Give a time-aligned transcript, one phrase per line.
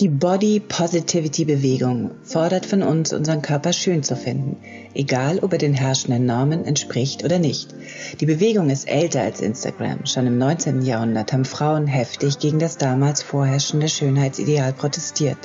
[0.00, 4.56] Die Body Positivity Bewegung fordert von uns, unseren Körper schön zu finden,
[4.94, 7.74] egal ob er den herrschenden Normen entspricht oder nicht.
[8.20, 10.06] Die Bewegung ist älter als Instagram.
[10.06, 10.82] Schon im 19.
[10.82, 15.38] Jahrhundert haben Frauen heftig gegen das damals vorherrschende Schönheitsideal protestiert.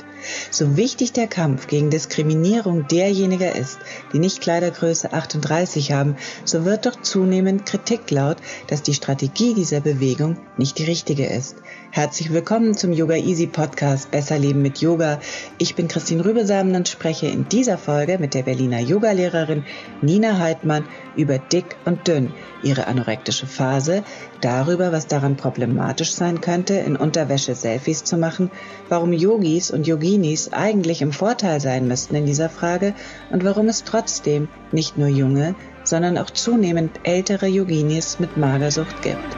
[0.52, 3.78] So wichtig der Kampf gegen Diskriminierung derjenigen ist,
[4.12, 8.36] die nicht Kleidergröße 38 haben, so wird doch zunehmend Kritik laut,
[8.68, 11.56] dass die Strategie dieser Bewegung nicht die richtige ist.
[11.94, 15.20] Herzlich willkommen zum Yoga Easy Podcast Besser Leben mit Yoga.
[15.58, 19.62] Ich bin Christine Rübesamen und spreche in dieser Folge mit der Berliner Yogalehrerin
[20.02, 22.32] Nina Heidmann über dick und dünn,
[22.64, 24.02] ihre anorektische Phase,
[24.40, 28.50] darüber, was daran problematisch sein könnte, in Unterwäsche Selfies zu machen,
[28.88, 32.94] warum Yogis und Yoginis eigentlich im Vorteil sein müssten in dieser Frage
[33.30, 39.36] und warum es trotzdem nicht nur junge, sondern auch zunehmend ältere Yoginis mit Magersucht gibt.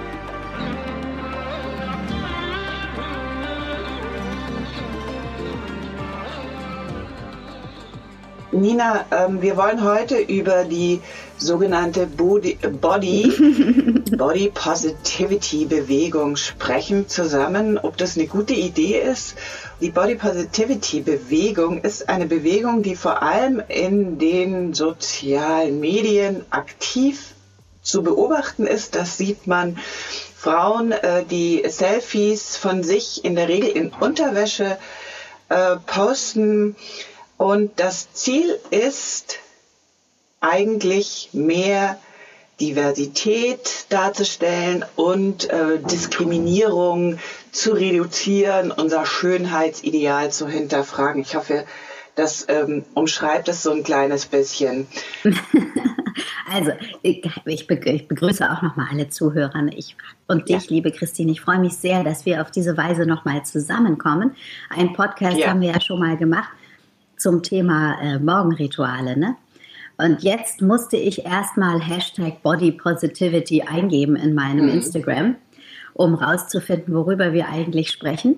[8.52, 11.00] Nina, ähm, wir wollen heute über die
[11.36, 13.32] sogenannte Body, Body,
[14.16, 19.34] Body Positivity Bewegung sprechen zusammen, ob das eine gute Idee ist.
[19.80, 27.34] Die Body Positivity Bewegung ist eine Bewegung, die vor allem in den sozialen Medien aktiv
[27.82, 28.94] zu beobachten ist.
[28.94, 29.76] Das sieht man
[30.36, 34.78] Frauen, äh, die Selfies von sich in der Regel in Unterwäsche
[35.48, 36.76] äh, posten
[37.38, 39.38] und das Ziel ist
[40.40, 41.98] eigentlich mehr
[42.60, 47.18] Diversität darzustellen und äh, Diskriminierung
[47.52, 51.20] zu reduzieren, unser Schönheitsideal zu hinterfragen.
[51.20, 51.64] Ich hoffe,
[52.14, 54.86] das ähm, umschreibt es so ein kleines bisschen.
[56.50, 56.70] also,
[57.02, 60.70] ich, begrüße auch nochmal alle Zuhörer ich, und dich, ja.
[60.70, 61.32] liebe Christine.
[61.32, 64.34] Ich freue mich sehr, dass wir auf diese Weise nochmal zusammenkommen.
[64.70, 65.48] Ein Podcast ja.
[65.48, 66.48] haben wir ja schon mal gemacht
[67.16, 69.36] zum Thema äh, Morgenrituale, ne?
[69.98, 74.72] Und jetzt musste ich erstmal Hashtag Body Positivity eingeben in meinem mhm.
[74.72, 75.36] Instagram,
[75.94, 78.36] um rauszufinden, worüber wir eigentlich sprechen.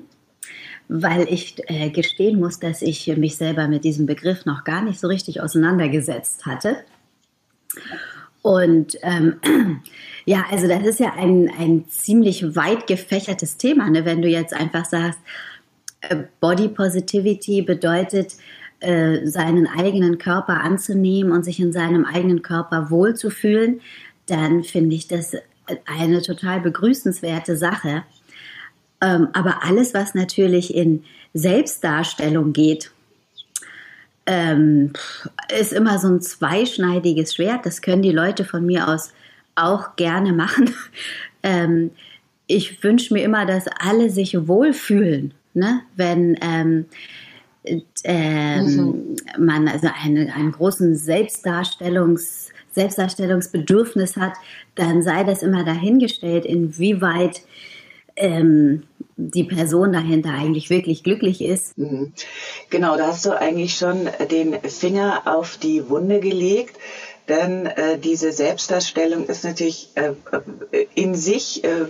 [0.88, 5.00] Weil ich äh, gestehen muss, dass ich mich selber mit diesem Begriff noch gar nicht
[5.00, 6.76] so richtig auseinandergesetzt hatte.
[8.40, 9.40] Und ähm,
[10.24, 14.04] ja, also das ist ja ein, ein ziemlich weit gefächertes Thema, ne?
[14.04, 15.18] wenn du jetzt einfach sagst,
[16.00, 18.36] äh, Body Positivity bedeutet,
[18.80, 23.80] äh, seinen eigenen Körper anzunehmen und sich in seinem eigenen Körper wohlzufühlen,
[24.26, 25.34] dann finde ich das
[25.86, 28.04] eine total begrüßenswerte Sache.
[29.00, 32.90] Ähm, aber alles, was natürlich in Selbstdarstellung geht,
[34.26, 34.92] ähm,
[35.58, 37.64] ist immer so ein zweischneidiges Schwert.
[37.64, 39.12] Das können die Leute von mir aus
[39.54, 40.70] auch gerne machen.
[41.42, 41.90] ähm,
[42.46, 45.34] ich wünsche mir immer, dass alle sich wohlfühlen.
[45.54, 45.80] Ne?
[45.96, 46.36] Wenn,
[48.04, 49.16] ähm, mhm.
[49.38, 54.34] man also eine, einen großen Selbstdarstellungs, Selbstdarstellungsbedürfnis hat,
[54.74, 57.42] dann sei das immer dahingestellt, inwieweit
[58.16, 58.84] ähm,
[59.16, 61.76] die Person dahinter eigentlich wirklich glücklich ist.
[61.76, 62.12] Mhm.
[62.70, 66.76] Genau, da hast du eigentlich schon den Finger auf die Wunde gelegt.
[67.28, 70.12] Denn äh, diese Selbstdarstellung ist natürlich äh,
[70.94, 71.82] in sich äh,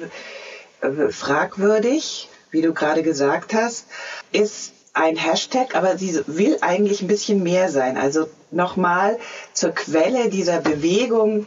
[0.80, 3.86] äh fragwürdig, wie du gerade gesagt hast,
[4.32, 7.96] ist ein Hashtag, aber sie will eigentlich ein bisschen mehr sein.
[7.96, 9.18] Also nochmal
[9.52, 11.46] zur Quelle dieser Bewegung.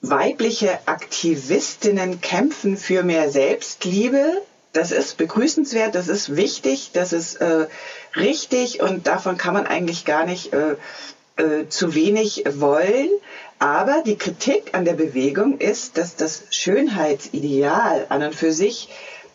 [0.00, 4.42] Weibliche Aktivistinnen kämpfen für mehr Selbstliebe.
[4.72, 7.66] Das ist begrüßenswert, das ist wichtig, das ist äh,
[8.16, 10.76] richtig und davon kann man eigentlich gar nicht äh,
[11.36, 13.10] äh, zu wenig wollen.
[13.60, 18.88] Aber die Kritik an der Bewegung ist, dass das Schönheitsideal an und für sich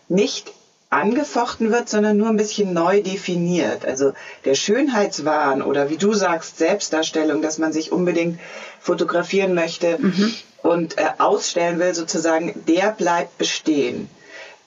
[0.09, 0.51] nicht
[0.89, 3.85] angefochten wird, sondern nur ein bisschen neu definiert.
[3.85, 4.13] Also
[4.45, 8.39] der Schönheitswahn oder wie du sagst, Selbstdarstellung, dass man sich unbedingt
[8.79, 10.33] fotografieren möchte mhm.
[10.63, 14.09] und äh, ausstellen will, sozusagen, der bleibt bestehen.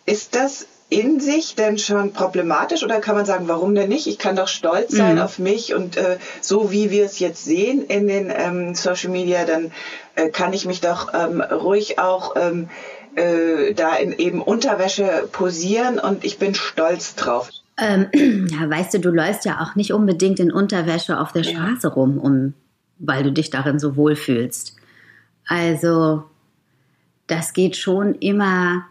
[0.05, 4.09] Ist das in sich denn schon problematisch oder kann man sagen, warum denn nicht?
[4.09, 5.23] Ich kann doch stolz sein mhm.
[5.23, 9.45] auf mich und äh, so wie wir es jetzt sehen in den ähm, Social Media,
[9.45, 9.71] dann
[10.17, 12.69] äh, kann ich mich doch ähm, ruhig auch ähm,
[13.17, 17.51] äh, da in eben Unterwäsche posieren und ich bin stolz drauf.
[17.79, 18.09] Ähm,
[18.51, 21.95] ja, weißt du, du läufst ja auch nicht unbedingt in Unterwäsche auf der Straße ja.
[21.95, 22.55] rum, um,
[22.99, 24.77] weil du dich darin so wohlfühlst.
[25.47, 26.25] Also,
[27.27, 28.87] das geht schon immer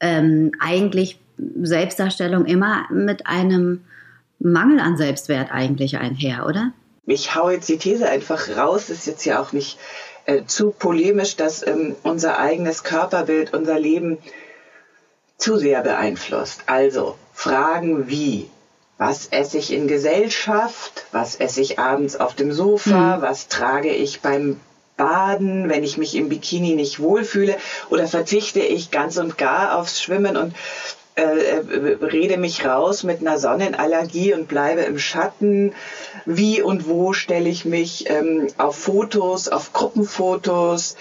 [0.00, 1.18] ähm, eigentlich
[1.62, 3.84] Selbstdarstellung immer mit einem
[4.38, 6.72] Mangel an Selbstwert eigentlich einher, oder?
[7.06, 9.78] Ich hau jetzt die These einfach raus, ist jetzt ja auch nicht
[10.26, 14.18] äh, zu polemisch, dass ähm, unser eigenes Körperbild, unser Leben
[15.38, 16.62] zu sehr beeinflusst.
[16.66, 18.48] Also Fragen wie,
[18.98, 23.22] was esse ich in Gesellschaft, was esse ich abends auf dem Sofa, mhm.
[23.22, 24.60] was trage ich beim
[24.96, 27.56] Baden, wenn ich mich im Bikini nicht wohlfühle
[27.90, 30.54] oder verzichte ich ganz und gar aufs Schwimmen und
[31.16, 35.72] rede mich raus mit einer Sonnenallergie und bleibe im Schatten.
[36.26, 40.96] Wie und wo stelle ich mich ähm, auf Fotos, auf Gruppenfotos?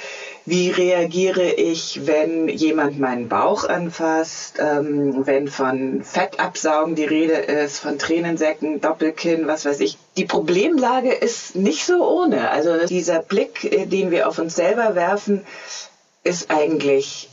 [0.45, 4.57] Wie reagiere ich, wenn jemand meinen Bauch anfasst?
[4.59, 9.97] Ähm, wenn von Fettabsaugen die Rede ist, von Tränensäcken, Doppelkinn, was weiß ich.
[10.17, 12.51] Die Problemlage ist nicht so ohne.
[12.51, 15.45] Also dieser Blick, äh, den wir auf uns selber werfen,
[16.23, 17.29] ist eigentlich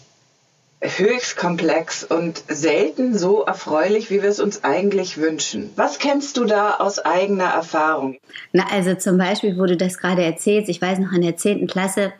[0.81, 5.71] höchst komplex und selten so erfreulich, wie wir es uns eigentlich wünschen.
[5.77, 8.19] Was kennst du da aus eigener Erfahrung?
[8.53, 11.67] Na, also zum Beispiel, wo du das gerade erzählst, ich weiß noch in der 10.
[11.67, 12.12] Klasse,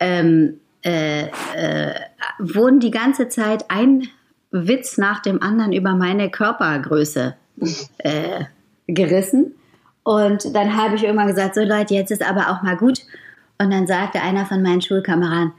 [0.00, 1.94] ähm, äh, äh,
[2.38, 4.08] wurden die ganze Zeit ein
[4.50, 7.34] Witz nach dem anderen über meine Körpergröße
[7.98, 8.44] äh,
[8.86, 9.54] gerissen.
[10.02, 13.00] Und dann habe ich irgendwann gesagt, so Leute, jetzt ist aber auch mal gut.
[13.56, 15.52] Und dann sagte einer von meinen Schulkameraden,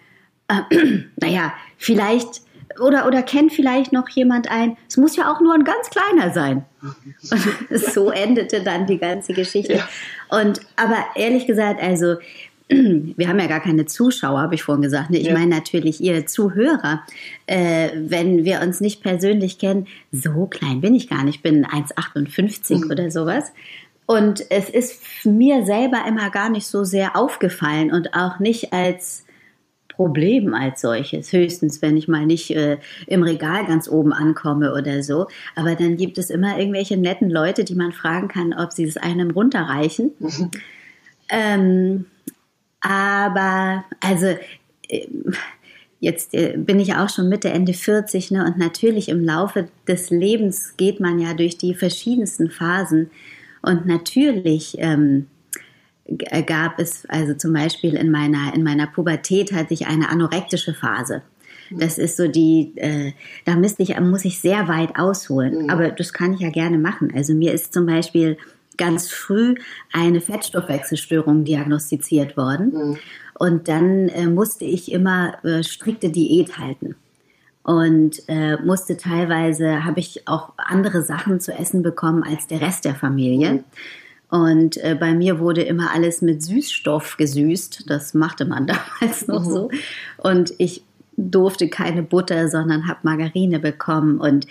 [0.48, 0.62] äh,
[1.18, 2.42] naja, vielleicht
[2.80, 6.34] oder, oder kennt vielleicht noch jemand ein, es muss ja auch nur ein ganz kleiner
[6.34, 6.66] sein.
[6.82, 9.76] Und so endete dann die ganze Geschichte.
[9.76, 9.90] Ja.
[10.30, 12.16] Und aber ehrlich gesagt, also
[12.68, 15.10] wir haben ja gar keine Zuschauer, habe ich vorhin gesagt.
[15.10, 15.20] Ne?
[15.20, 15.34] Ich ja.
[15.34, 17.04] meine natürlich ihr Zuhörer.
[17.46, 21.36] Äh, wenn wir uns nicht persönlich kennen, so klein bin ich gar nicht.
[21.38, 22.92] Ich bin 1,58 mhm.
[22.92, 23.52] oder sowas.
[24.08, 29.25] Und es ist mir selber immer gar nicht so sehr aufgefallen und auch nicht als
[29.96, 31.32] Problem als solches.
[31.32, 32.78] Höchstens, wenn ich mal nicht äh,
[33.08, 35.28] im Regal ganz oben ankomme oder so.
[35.56, 38.98] Aber dann gibt es immer irgendwelche netten Leute, die man fragen kann, ob sie es
[38.98, 40.12] einem runterreichen.
[40.20, 40.52] Mhm.
[41.30, 42.06] Ähm,
[42.82, 44.28] aber, also,
[44.88, 45.08] äh,
[46.00, 48.46] jetzt äh, bin ich auch schon Mitte, Ende 40, ne?
[48.46, 53.10] Und natürlich im Laufe des Lebens geht man ja durch die verschiedensten Phasen.
[53.62, 55.35] Und natürlich, ähm, äh,
[56.46, 61.24] gab es, also zum Beispiel in meiner, in meiner Pubertät hatte ich eine anorektische Phase.
[61.70, 61.80] Mhm.
[61.80, 63.14] Das ist so die, äh,
[63.46, 65.64] da müsste ich, muss ich sehr weit ausholen.
[65.64, 65.70] Mhm.
[65.70, 67.12] Aber das kann ich ja gerne machen.
[67.16, 68.38] Also mir ist zum Beispiel
[68.78, 69.56] ganz früh
[69.92, 72.72] eine Fettstoffwechselstörung diagnostiziert worden.
[72.74, 72.98] Mhm.
[73.38, 76.96] Und dann äh, musste ich immer äh, strikte Diät halten.
[77.64, 82.86] Und äh, musste teilweise, habe ich auch andere Sachen zu essen bekommen als der Rest
[82.86, 83.54] der Familie.
[83.54, 83.64] Mhm.
[84.30, 87.90] Und äh, bei mir wurde immer alles mit Süßstoff gesüßt.
[87.90, 88.68] Das machte man
[89.02, 89.52] damals noch mhm.
[89.52, 89.70] so.
[90.18, 90.84] Und ich
[91.18, 94.20] durfte keine Butter, sondern habe Margarine bekommen.
[94.20, 94.48] Und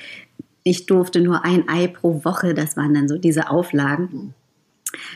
[0.63, 2.55] ich durfte nur ein Ei pro Woche.
[2.55, 4.09] Das waren dann so diese Auflagen.
[4.13, 4.35] Mhm.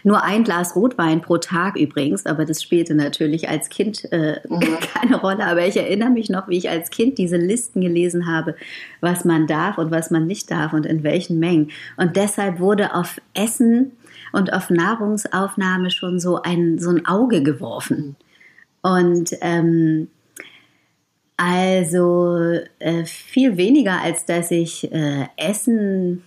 [0.03, 4.61] Nur ein Glas Rotwein pro Tag übrigens, aber das spielte natürlich als Kind äh, mhm.
[4.95, 5.47] keine Rolle.
[5.47, 8.57] Aber ich erinnere mich noch, wie ich als Kind diese Listen gelesen habe,
[9.01, 11.71] was man darf und was man nicht darf und in welchen Mengen.
[11.97, 13.93] Und deshalb wurde auf Essen
[14.33, 18.17] und auf Nahrungsaufnahme schon so ein, so ein Auge geworfen.
[18.83, 20.09] Und ähm,
[21.37, 26.25] also äh, viel weniger, als dass ich äh, Essen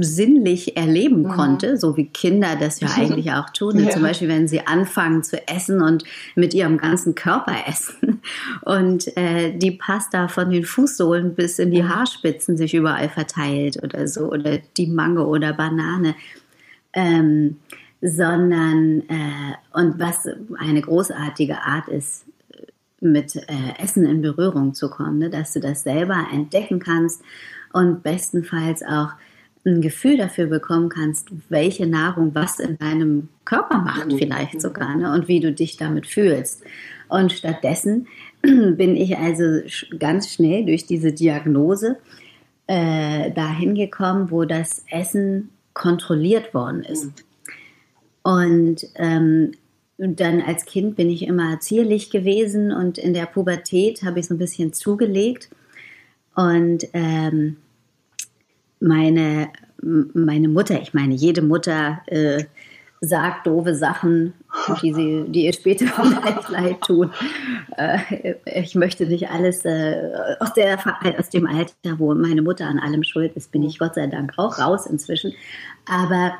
[0.00, 1.28] sinnlich erleben mhm.
[1.28, 3.78] konnte, so wie Kinder das ja eigentlich auch tun.
[3.78, 3.90] Ja.
[3.90, 8.20] Zum Beispiel, wenn sie anfangen zu essen und mit ihrem ganzen Körper essen
[8.62, 14.06] und äh, die Pasta von den Fußsohlen bis in die Haarspitzen sich überall verteilt oder
[14.08, 16.14] so oder die Mango oder Banane
[16.96, 17.58] ähm,
[18.00, 20.26] sondern äh, und was
[20.58, 22.24] eine großartige Art ist,
[23.00, 23.42] mit äh,
[23.78, 25.30] Essen in Berührung zu kommen, ne?
[25.30, 27.22] dass du das selber entdecken kannst
[27.72, 29.10] und bestenfalls auch
[29.66, 34.18] ein Gefühl dafür bekommen kannst, welche Nahrung was in deinem Körper macht, mhm.
[34.18, 35.12] vielleicht sogar, ne?
[35.12, 36.62] und wie du dich damit fühlst.
[37.08, 38.06] Und stattdessen
[38.42, 39.60] bin ich also
[39.98, 41.98] ganz schnell durch diese Diagnose
[42.66, 47.12] äh, dahin gekommen, wo das Essen kontrolliert worden ist.
[48.22, 49.52] Und ähm,
[49.98, 54.34] dann als Kind bin ich immer zierlich gewesen und in der Pubertät habe ich so
[54.34, 55.50] ein bisschen zugelegt.
[56.34, 57.58] Und ähm,
[58.80, 59.50] meine,
[59.82, 62.44] meine Mutter, ich meine, jede Mutter äh,
[63.06, 64.34] sagt doofe Sachen
[64.82, 67.12] die, sie, die ihr später vielleicht leid tun.
[67.76, 70.78] Äh, ich möchte nicht alles äh, aus, der,
[71.18, 74.32] aus dem Alter, wo meine Mutter an allem schuld ist, bin ich Gott sei Dank
[74.36, 75.32] auch raus inzwischen.
[75.86, 76.34] Aber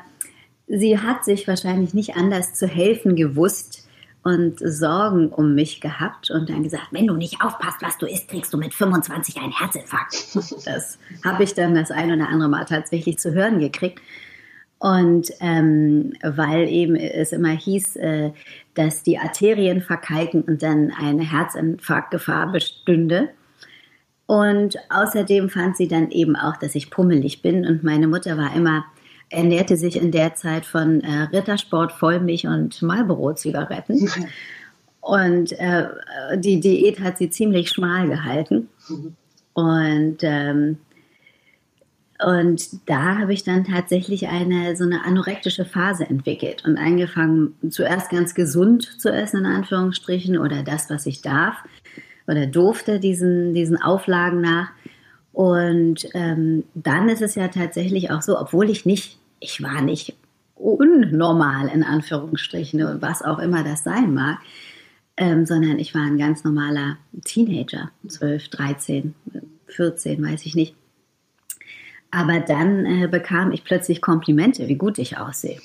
[0.67, 3.87] sie hat sich wahrscheinlich nicht anders zu helfen gewusst
[4.23, 8.27] und Sorgen um mich gehabt und dann gesagt, wenn du nicht aufpasst, was du isst,
[8.27, 10.35] kriegst du mit 25 einen Herzinfarkt.
[10.65, 14.01] Das habe ich dann das ein oder andere Mal tatsächlich zu hören gekriegt.
[14.79, 18.31] Und ähm, weil eben es immer hieß, äh,
[18.75, 23.29] dass die Arterien verkalken und dann eine Herzinfarktgefahr bestünde.
[24.27, 27.65] Und außerdem fand sie dann eben auch, dass ich pummelig bin.
[27.65, 28.85] Und meine Mutter war immer,
[29.29, 34.09] ernährte sich in der Zeit von äh, Rittersport, Vollmilch und Marlboro-Zigaretten.
[35.07, 35.87] Und äh,
[36.35, 38.67] die Diät hat sie ziemlich schmal gehalten.
[38.89, 39.15] Mhm.
[39.53, 40.79] Und ähm,
[42.19, 48.09] und da habe ich dann tatsächlich eine so eine anorektische Phase entwickelt und angefangen, zuerst
[48.09, 51.55] ganz gesund zu essen, in Anführungsstrichen, oder das, was ich darf
[52.27, 54.69] oder durfte, diesen, diesen Auflagen nach.
[55.31, 60.17] Und ähm, dann ist es ja tatsächlich auch so, obwohl ich nicht, ich war nicht
[60.55, 64.39] unnormal in Anführungsstrichen, was auch immer das sein mag,
[65.17, 69.13] ähm, sondern ich war ein ganz normaler Teenager, 12, 13,
[69.67, 70.75] 14, weiß ich nicht.
[72.11, 75.59] Aber dann äh, bekam ich plötzlich Komplimente, wie gut ich aussehe.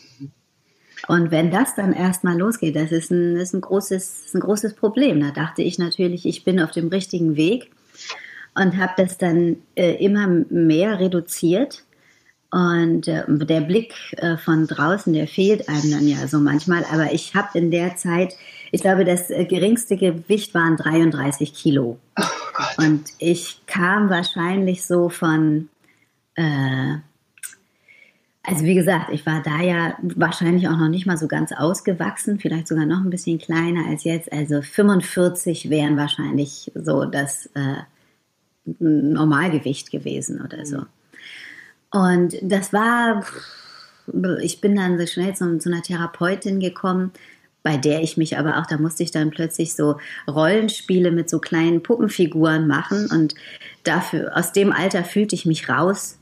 [1.08, 5.20] Und wenn das dann erstmal losgeht, das ist ein, ist ein, großes, ein großes Problem.
[5.20, 7.70] Da dachte ich natürlich, ich bin auf dem richtigen Weg
[8.54, 11.84] und habe das dann äh, immer mehr reduziert.
[12.50, 16.84] Und äh, der Blick äh, von draußen, der fehlt einem dann ja so manchmal.
[16.92, 18.34] Aber ich habe in der Zeit,
[18.70, 21.98] ich glaube, das äh, geringste Gewicht waren 33 Kilo.
[22.20, 25.68] Oh und ich kam wahrscheinlich so von
[26.36, 26.96] äh,
[28.44, 32.40] also wie gesagt, ich war da ja wahrscheinlich auch noch nicht mal so ganz ausgewachsen,
[32.40, 34.32] vielleicht sogar noch ein bisschen kleiner als jetzt.
[34.32, 37.82] Also 45 wären wahrscheinlich so das äh,
[38.64, 40.82] Normalgewicht gewesen oder so.
[41.92, 43.24] Und das war,
[44.40, 47.12] ich bin dann so schnell zu, zu einer Therapeutin gekommen,
[47.62, 51.38] bei der ich mich aber auch, da musste ich dann plötzlich so Rollenspiele mit so
[51.38, 53.34] kleinen Puppenfiguren machen und
[53.84, 56.18] dafür, aus dem Alter fühlte ich mich raus.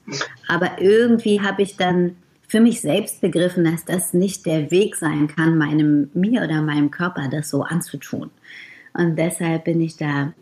[0.49, 2.17] Aber irgendwie habe ich dann
[2.47, 6.91] für mich selbst begriffen, dass das nicht der Weg sein kann, meinem, mir oder meinem
[6.91, 8.31] Körper das so anzutun.
[8.93, 10.33] Und deshalb bin ich da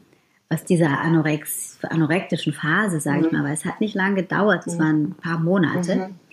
[0.49, 3.25] aus dieser Anorex, anorektischen Phase, sage mhm.
[3.27, 4.79] ich mal, weil es hat nicht lange gedauert, es mhm.
[4.81, 5.97] waren ein paar Monate.
[5.97, 6.28] Mhm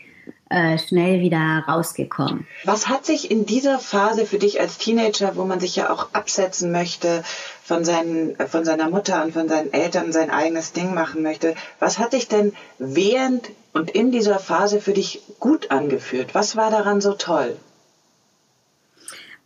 [0.50, 2.46] äh, schnell wieder rausgekommen.
[2.63, 6.13] Was hat sich in dieser Phase für dich als Teenager, wo man sich ja auch
[6.13, 7.24] absetzen möchte
[7.63, 12.00] von, seinen, von seiner Mutter und von seinen Eltern, sein eigenes Ding machen möchte, was
[12.00, 16.36] hat dich denn während und in dieser Phase für dich gut angefühlt?
[16.36, 17.58] Was war daran so toll?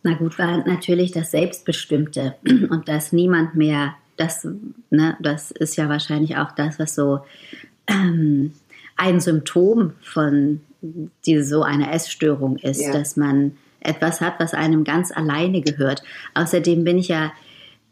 [0.02, 4.46] Na gut, war natürlich das Selbstbestimmte und dass niemand mehr, das,
[4.90, 7.20] ne, das ist ja wahrscheinlich auch das, was so
[7.86, 8.52] ähm,
[8.96, 12.92] ein Symptom von die so eine Essstörung ist, ja.
[12.92, 16.02] dass man etwas hat, was einem ganz alleine gehört.
[16.34, 17.32] Außerdem bin ich ja,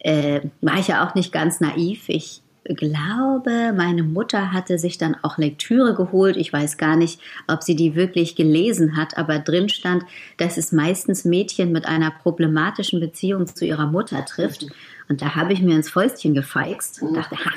[0.01, 2.09] äh, war ich ja auch nicht ganz naiv.
[2.09, 6.37] Ich glaube, meine Mutter hatte sich dann auch Lektüre geholt.
[6.37, 10.05] Ich weiß gar nicht, ob sie die wirklich gelesen hat, aber drin stand,
[10.37, 14.67] dass es meistens Mädchen mit einer problematischen Beziehung zu ihrer Mutter trifft.
[15.09, 17.51] Und da habe ich mir ins Fäustchen gefeixt und dachte, ha,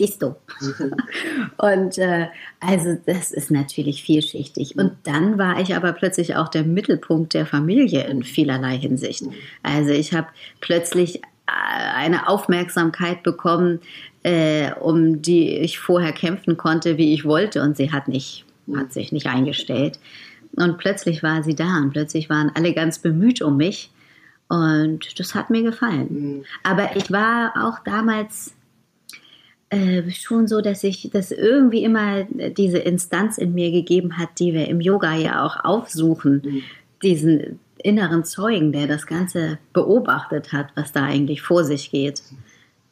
[0.00, 0.34] siehst du.
[1.58, 2.28] und äh,
[2.58, 4.76] also das ist natürlich vielschichtig.
[4.78, 9.24] Und dann war ich aber plötzlich auch der Mittelpunkt der Familie in vielerlei Hinsicht.
[9.62, 10.28] Also ich habe
[10.60, 13.80] plötzlich äh, eine Aufmerksamkeit bekommen,
[14.22, 18.94] äh, um die ich vorher kämpfen konnte, wie ich wollte, und sie hat nicht, hat
[18.94, 19.98] sich nicht eingestellt.
[20.56, 23.90] Und plötzlich war sie da und plötzlich waren alle ganz bemüht um mich.
[24.48, 26.08] Und das hat mir gefallen.
[26.10, 26.44] Mhm.
[26.64, 28.54] Aber ich war auch damals
[29.70, 34.52] äh, schon so, dass ich das irgendwie immer diese Instanz in mir gegeben hat, die
[34.52, 36.62] wir im Yoga ja auch aufsuchen, mhm.
[37.02, 42.22] diesen inneren Zeugen, der das Ganze beobachtet hat, was da eigentlich vor sich geht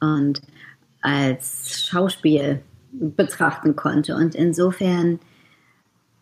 [0.01, 0.41] und
[1.03, 2.61] als Schauspiel
[2.93, 4.15] betrachten konnte.
[4.15, 5.21] Und insofern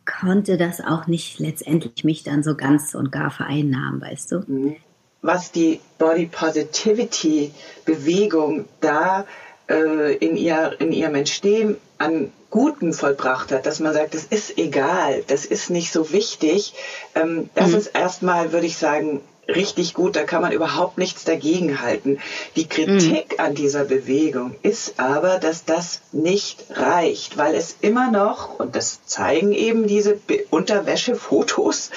[0.05, 4.39] konnte das auch nicht letztendlich mich dann so ganz und gar vereinnahmen, weißt du?
[4.47, 4.77] Mhm.
[5.23, 7.53] Was die Body Positivity
[7.85, 9.25] Bewegung da äh,
[9.69, 15.25] in, ihr, in ihrem Entstehen an Guten vollbracht hat, dass man sagt, das ist egal,
[15.27, 16.73] das ist nicht so wichtig.
[17.15, 17.77] Ähm, das mhm.
[17.77, 22.19] ist erstmal, würde ich sagen, richtig gut, da kann man überhaupt nichts dagegen halten.
[22.57, 23.45] Die Kritik mhm.
[23.45, 29.05] an dieser Bewegung ist aber, dass das nicht reicht, weil es immer noch, und das
[29.07, 30.19] zeigen eben diese
[30.51, 31.91] Unterwäschefotos,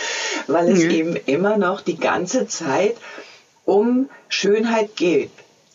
[0.47, 0.91] weil es mhm.
[0.91, 2.95] eben immer noch die ganze Zeit
[3.65, 5.31] um Schönheit geht.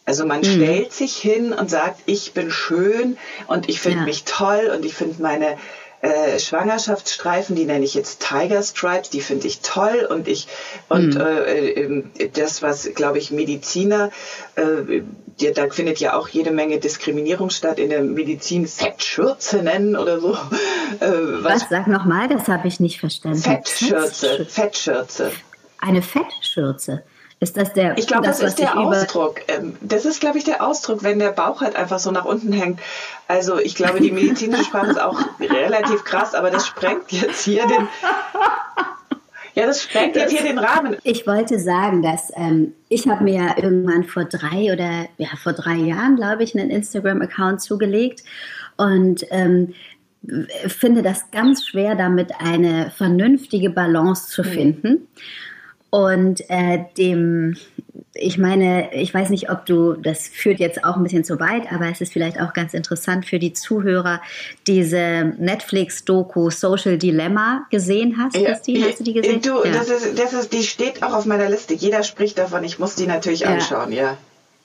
[0.06, 0.44] Also man mhm.
[0.44, 4.04] stellt sich hin und sagt, ich bin schön und ich finde ja.
[4.04, 5.56] mich toll und ich finde meine
[6.02, 10.46] äh, Schwangerschaftsstreifen, die nenne ich jetzt Tiger Stripes, die finde ich toll und ich
[10.90, 11.20] und mhm.
[11.20, 14.10] äh, ähm, das, was glaube ich Mediziner,
[14.56, 15.00] äh,
[15.40, 20.20] die, da findet ja auch jede Menge Diskriminierung statt in der Medizin, Fettschürze nennen oder
[20.20, 20.36] so.
[21.00, 21.10] Äh,
[21.42, 23.38] was, was sag nochmal, das habe ich nicht verstanden.
[23.38, 25.32] Fettschürze, Fettschürze.
[25.80, 27.02] Eine Fettschürze.
[27.44, 27.98] Ist das der?
[27.98, 29.42] Ich glaube, das, das, ist der Ausdruck.
[29.48, 32.54] Ähm, das ist, glaube ich, der Ausdruck, wenn der Bauch halt einfach so nach unten
[32.54, 32.80] hängt.
[33.28, 37.66] Also ich glaube, die medizinische Sprache ist auch relativ krass, aber das sprengt jetzt hier
[37.66, 37.86] den.
[39.54, 40.96] Ja, das sprengt jetzt hier den Rahmen.
[41.02, 45.52] Ich wollte sagen, dass ähm, ich habe mir ja irgendwann vor drei oder ja vor
[45.52, 48.24] drei Jahren, glaube ich, einen Instagram-Account zugelegt
[48.78, 49.74] und ähm,
[50.66, 54.50] finde das ganz schwer, damit eine vernünftige Balance zu hm.
[54.50, 54.88] finden.
[54.88, 55.08] Mhm.
[55.94, 57.56] Und äh, dem,
[58.14, 61.72] ich meine, ich weiß nicht, ob du, das führt jetzt auch ein bisschen zu weit,
[61.72, 64.20] aber es ist vielleicht auch ganz interessant für die Zuhörer,
[64.66, 68.84] diese Netflix-Doku Social Dilemma gesehen hast, ja, Christi?
[68.84, 69.40] Hast du die gesehen?
[69.40, 69.70] Du, ja.
[69.70, 71.74] das ist, das ist, die steht auch auf meiner Liste.
[71.74, 72.64] Jeder spricht davon.
[72.64, 73.50] Ich muss die natürlich ja.
[73.50, 74.16] anschauen, ja.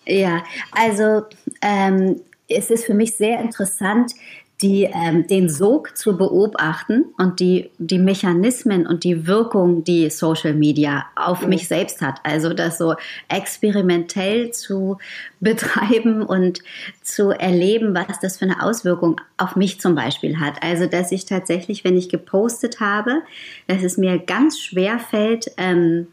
[0.07, 1.27] Ja, also
[1.61, 4.13] ähm, es ist für mich sehr interessant,
[4.61, 10.53] die, ähm, den Sog zu beobachten und die, die Mechanismen und die Wirkung, die Social
[10.53, 11.49] Media auf mhm.
[11.49, 12.19] mich selbst hat.
[12.23, 12.95] Also das so
[13.29, 14.97] experimentell zu
[15.39, 16.59] betreiben und
[17.01, 20.61] zu erleben, was das für eine Auswirkung auf mich zum Beispiel hat.
[20.61, 23.21] Also dass ich tatsächlich, wenn ich gepostet habe,
[23.67, 26.07] dass es mir ganz schwer fällt, ähm,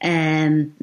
[0.00, 0.74] ähm,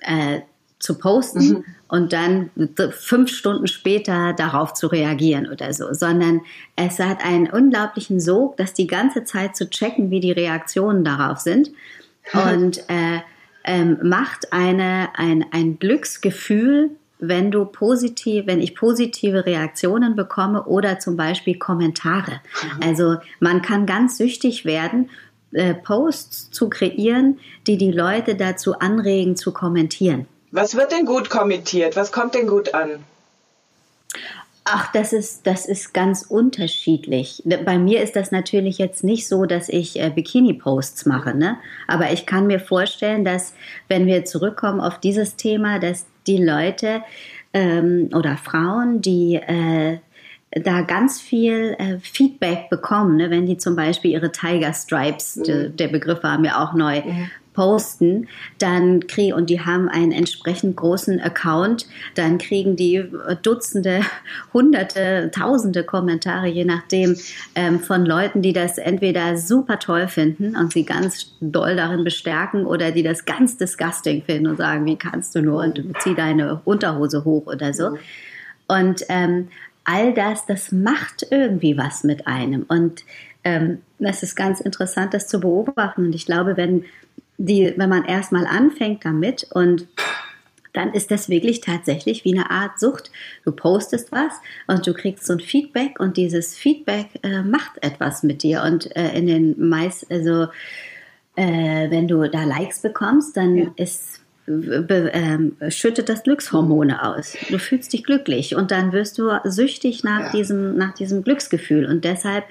[0.00, 0.40] äh,
[0.82, 1.64] zu posten mhm.
[1.88, 2.50] und dann
[2.90, 6.40] fünf Stunden später darauf zu reagieren oder so, sondern
[6.76, 11.38] es hat einen unglaublichen Sog, das die ganze Zeit zu checken, wie die Reaktionen darauf
[11.38, 11.70] sind
[12.32, 13.20] und äh,
[13.64, 20.98] ähm, macht eine, ein, ein Glücksgefühl, wenn du positiv, wenn ich positive Reaktionen bekomme oder
[20.98, 22.40] zum Beispiel Kommentare.
[22.40, 22.82] Mhm.
[22.82, 25.08] Also man kann ganz süchtig werden,
[25.52, 30.26] äh, Posts zu kreieren, die die Leute dazu anregen zu kommentieren.
[30.52, 31.96] Was wird denn gut kommentiert?
[31.96, 33.04] Was kommt denn gut an?
[34.64, 37.42] Ach, das ist, das ist ganz unterschiedlich.
[37.44, 41.56] Bei mir ist das natürlich jetzt nicht so, dass ich äh, Bikini-Posts mache, ne?
[41.88, 43.54] Aber ich kann mir vorstellen, dass,
[43.88, 47.02] wenn wir zurückkommen auf dieses Thema, dass die Leute
[47.52, 49.98] ähm, oder Frauen, die äh,
[50.52, 53.30] da ganz viel äh, Feedback bekommen, ne?
[53.30, 55.42] wenn die zum Beispiel ihre Tiger Stripes, mhm.
[55.44, 60.12] de, der Begriff war mir auch neu, mhm posten, dann kriegen, und die haben einen
[60.12, 63.04] entsprechend großen Account, dann kriegen die
[63.42, 64.00] Dutzende,
[64.52, 67.16] Hunderte, Tausende Kommentare, je nachdem,
[67.54, 72.66] ähm, von Leuten, die das entweder super toll finden und sie ganz doll darin bestärken
[72.66, 76.60] oder die das ganz disgusting finden und sagen, wie kannst du nur und zieh deine
[76.64, 77.96] Unterhose hoch oder so.
[78.68, 79.48] Und ähm,
[79.84, 82.64] all das, das macht irgendwie was mit einem.
[82.68, 83.04] Und
[83.44, 86.06] ähm, das ist ganz interessant, das zu beobachten.
[86.06, 86.84] Und ich glaube, wenn
[87.46, 89.88] die, wenn man erstmal anfängt damit und
[90.72, 93.10] dann ist das wirklich tatsächlich wie eine Art Sucht.
[93.44, 94.32] Du postest was
[94.66, 98.62] und du kriegst so ein Feedback und dieses Feedback äh, macht etwas mit dir.
[98.62, 100.46] Und äh, in den meist, also
[101.36, 103.66] äh, wenn du da Likes bekommst, dann ja.
[103.76, 107.36] ist ähm, schüttet das Glückshormone aus.
[107.48, 110.32] Du fühlst dich glücklich und dann wirst du süchtig nach, ja.
[110.32, 111.86] diesem, nach diesem Glücksgefühl.
[111.86, 112.44] Und deshalb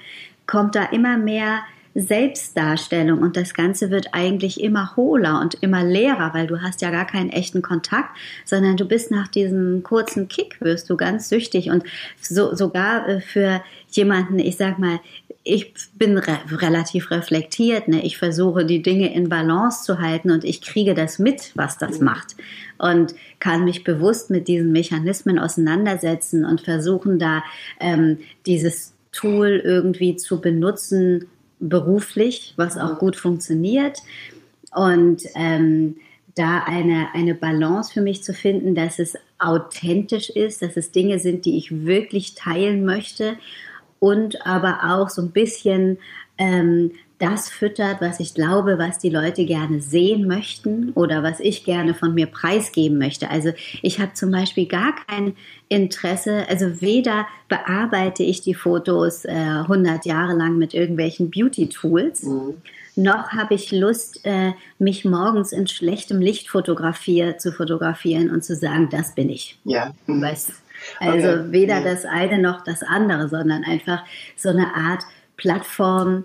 [0.46, 1.62] kommt da immer mehr
[1.94, 6.90] Selbstdarstellung und das Ganze wird eigentlich immer hohler und immer leerer, weil du hast ja
[6.90, 11.70] gar keinen echten Kontakt, sondern du bist nach diesem kurzen Kick wirst du ganz süchtig
[11.70, 11.84] und
[12.20, 15.00] so, sogar äh, für jemanden, ich sag mal,
[15.44, 18.04] ich bin re relativ reflektiert, ne?
[18.04, 21.98] ich versuche die Dinge in Balance zu halten und ich kriege das mit, was das
[22.00, 22.36] macht
[22.78, 27.42] und kann mich bewusst mit diesen Mechanismen auseinandersetzen und versuchen da
[27.80, 31.28] ähm, dieses Tool irgendwie zu benutzen,
[31.68, 34.02] beruflich, was auch gut funktioniert.
[34.74, 35.96] Und ähm,
[36.34, 41.18] da eine, eine Balance für mich zu finden, dass es authentisch ist, dass es Dinge
[41.18, 43.36] sind, die ich wirklich teilen möchte
[43.98, 45.98] und aber auch so ein bisschen
[46.38, 46.92] ähm,
[47.22, 51.94] das füttert, was ich glaube, was die Leute gerne sehen möchten oder was ich gerne
[51.94, 53.30] von mir preisgeben möchte.
[53.30, 55.36] Also ich habe zum Beispiel gar kein
[55.68, 62.54] Interesse, also weder bearbeite ich die Fotos äh, 100 Jahre lang mit irgendwelchen Beauty-Tools, mhm.
[62.96, 68.56] noch habe ich Lust, äh, mich morgens in schlechtem Licht fotografier zu fotografieren und zu
[68.56, 69.60] sagen, das bin ich.
[69.62, 69.94] Ja.
[70.08, 70.22] Mhm.
[70.22, 70.54] Weißt
[70.98, 71.52] Also okay.
[71.52, 71.84] weder ja.
[71.84, 74.02] das eine noch das andere, sondern einfach
[74.36, 75.04] so eine Art
[75.36, 76.24] Plattform,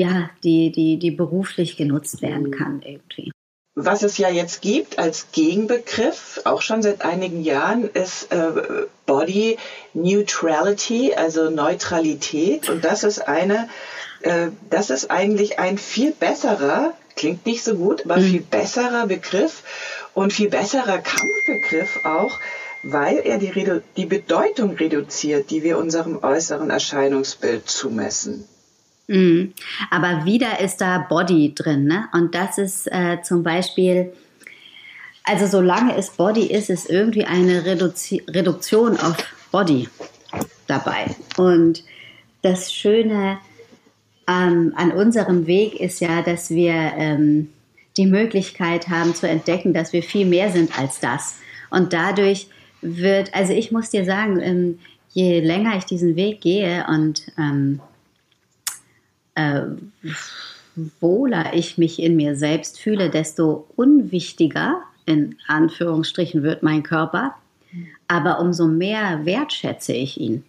[0.00, 2.52] ja, die, die, die beruflich genutzt werden mhm.
[2.52, 3.32] kann irgendwie.
[3.74, 9.58] Was es ja jetzt gibt als Gegenbegriff, auch schon seit einigen Jahren, ist äh, Body
[9.92, 12.70] Neutrality, also Neutralität.
[12.70, 13.68] Und das ist eine,
[14.22, 18.24] äh, das ist eigentlich ein viel besserer, klingt nicht so gut, aber mhm.
[18.24, 19.62] viel besserer Begriff
[20.14, 22.38] und viel besserer Kampfbegriff auch,
[22.82, 28.48] weil er die, Redu die Bedeutung reduziert, die wir unserem äußeren Erscheinungsbild zumessen.
[29.10, 29.54] Mhm.
[29.90, 32.04] Aber wieder ist da Body drin, ne?
[32.12, 34.12] Und das ist äh, zum Beispiel,
[35.24, 39.16] also solange es Body ist, ist irgendwie eine Reduzi Reduktion auf
[39.50, 39.88] Body
[40.68, 41.06] dabei.
[41.36, 41.82] Und
[42.42, 43.38] das Schöne
[44.28, 47.48] ähm, an unserem Weg ist ja, dass wir ähm,
[47.96, 51.40] die Möglichkeit haben zu entdecken, dass wir viel mehr sind als das.
[51.70, 52.46] Und dadurch
[52.80, 57.80] wird, also ich muss dir sagen, ähm, je länger ich diesen Weg gehe und ähm,
[59.34, 59.62] äh,
[61.00, 67.34] wohler ich mich in mir selbst fühle, desto unwichtiger, in Anführungsstrichen, wird mein Körper.
[68.08, 70.44] Aber umso mehr wertschätze ich ihn.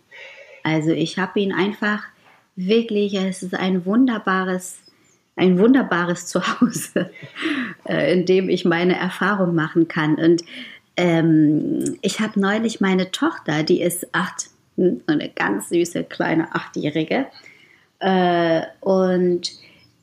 [0.63, 2.03] Also ich habe ihn einfach
[2.55, 4.79] wirklich, es ist ein wunderbares,
[5.35, 7.11] ein wunderbares Zuhause,
[7.87, 10.15] äh, in dem ich meine Erfahrung machen kann.
[10.15, 10.43] Und
[10.97, 17.27] ähm, ich habe neulich meine Tochter, die ist acht, hm, eine ganz süße kleine Achtjährige,
[18.01, 19.51] äh, und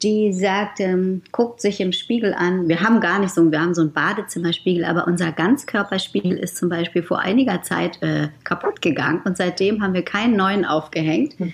[0.03, 2.69] die sagt, ähm, guckt sich im Spiegel an.
[2.69, 6.69] Wir haben gar nicht so, wir haben so einen Badezimmerspiegel, aber unser Ganzkörperspiegel ist zum
[6.69, 11.39] Beispiel vor einiger Zeit äh, kaputt gegangen und seitdem haben wir keinen neuen aufgehängt.
[11.41, 11.53] Mhm.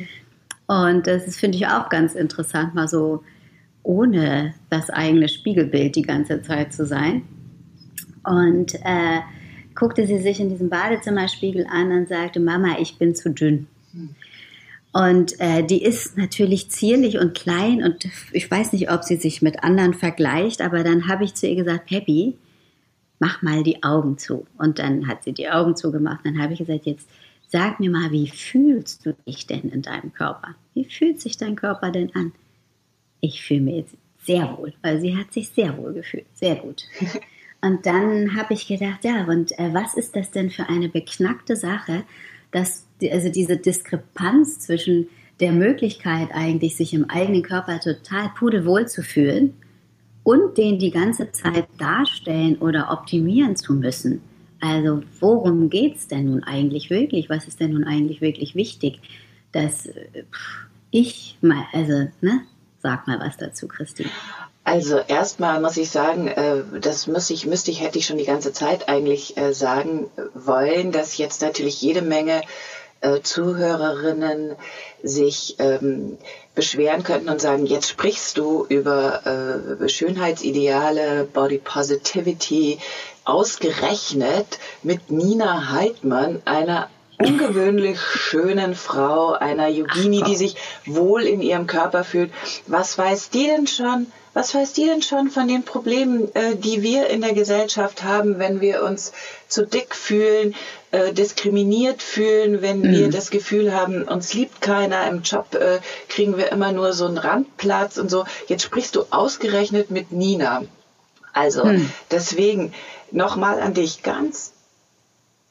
[0.67, 3.23] Und das finde ich auch ganz interessant, mal so
[3.83, 7.23] ohne das eigene Spiegelbild die ganze Zeit zu sein.
[8.25, 9.21] Und äh,
[9.75, 13.67] guckte sie sich in diesem Badezimmerspiegel an und sagte, Mama, ich bin zu dünn.
[13.93, 14.11] Mhm.
[14.95, 19.43] Und äh, die ist natürlich zierlich und klein und ich weiß nicht, ob sie sich
[19.43, 22.39] mit anderen vergleicht, aber dann habe ich zu ihr gesagt, Peppi,
[23.19, 24.47] mach mal die Augen zu.
[24.57, 26.21] Und dann hat sie die Augen zugemacht.
[26.25, 27.09] Dann habe ich gesagt, jetzt
[27.49, 30.55] sag mir mal, wie fühlst du dich denn in deinem Körper?
[30.75, 32.33] Wie fühlt sich dein Körper denn an?
[33.21, 36.85] Ich fühle mich jetzt sehr wohl, weil sie hat sich sehr wohl gefühlt, sehr gut.
[37.61, 41.57] Und dann habe ich gedacht, ja, und äh, was ist das denn für eine beknackte
[41.57, 42.05] Sache,
[42.55, 45.09] dass also diese Diskrepanz zwischen
[45.40, 49.55] der Möglichkeit eigentlich, sich im eigenen Körper total pudelwohl zu fühlen
[50.23, 54.23] und den die ganze Zeit darstellen oder optimieren zu müssen.
[54.61, 57.29] Also worum geht es denn nun eigentlich wirklich?
[57.29, 59.01] Was ist denn nun eigentlich wirklich wichtig?
[59.51, 59.88] Dass
[60.93, 62.43] ich mal, also, ne,
[62.79, 64.11] sag mal was dazu, Christine.
[64.64, 68.24] Also erstmal muss ich sagen, äh, das müsste ich, müsste ich, hätte ich schon die
[68.24, 72.40] ganze Zeit eigentlich äh, sagen wollen, dass jetzt natürlich jede Menge
[73.03, 74.57] äh, Zuhörerinnen
[75.03, 76.16] sich ähm,
[76.55, 82.79] beschweren könnten und sagen, jetzt sprichst du über äh, Schönheitsideale, Body Positivity,
[83.27, 91.66] ausgerechnet mit Nina Heidmann, einer ungewöhnlich schönen Frau, einer Yogini, die sich wohl in ihrem
[91.66, 92.33] Körper fühlt.
[92.66, 94.07] Was weiß die denn schon?
[94.35, 98.40] Was weißt ihr denn schon von den Problemen, äh, die wir in der Gesellschaft haben,
[98.40, 99.12] wenn wir uns
[99.49, 100.55] zu dick fühlen,
[100.90, 102.90] äh, diskriminiert fühlen, wenn mhm.
[102.90, 107.07] wir das Gefühl haben, uns liebt keiner, im Job äh, kriegen wir immer nur so
[107.07, 108.25] einen Randplatz und so.
[108.49, 110.64] Jetzt sprichst du ausgerechnet mit Nina.
[111.33, 111.90] Also mhm.
[112.11, 112.75] deswegen
[113.12, 114.53] nochmal an dich ganz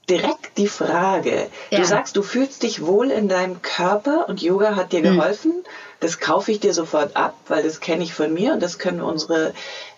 [0.10, 1.48] direkt die Frage.
[1.70, 1.80] Ja.
[1.80, 5.16] Du sagst, du fühlst dich wohl in deinem Körper und Yoga hat dir mhm.
[5.18, 5.64] geholfen.
[6.04, 9.00] Das kaufe ich dir sofort ab, weil das kenne ich von mir und das können
[9.00, 9.54] unsere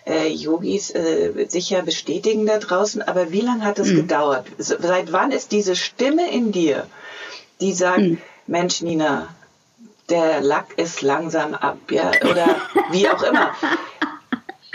[0.06, 3.02] äh, Yogis äh, sicher bestätigen da draußen.
[3.02, 3.96] Aber wie lange hat es mhm.
[3.96, 4.46] gedauert?
[4.56, 6.86] Seit wann ist diese Stimme in dir,
[7.60, 8.18] die sagt, mhm.
[8.46, 9.34] Mensch, Nina,
[10.08, 12.54] der Lack ist langsam ab, ja, oder
[12.92, 13.50] wie auch immer.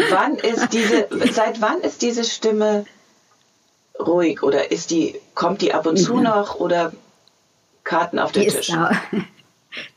[0.10, 2.86] wann ist diese, seit wann ist diese Stimme
[3.98, 6.91] ruhig oder ist die, kommt die ab und zu noch oder
[7.86, 8.74] Karten auf den Tisch?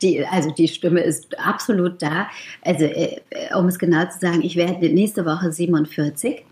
[0.02, 2.28] Die, also die Stimme ist absolut da.
[2.62, 3.20] Also äh,
[3.56, 6.44] um es genau zu sagen, ich werde nächste Woche 47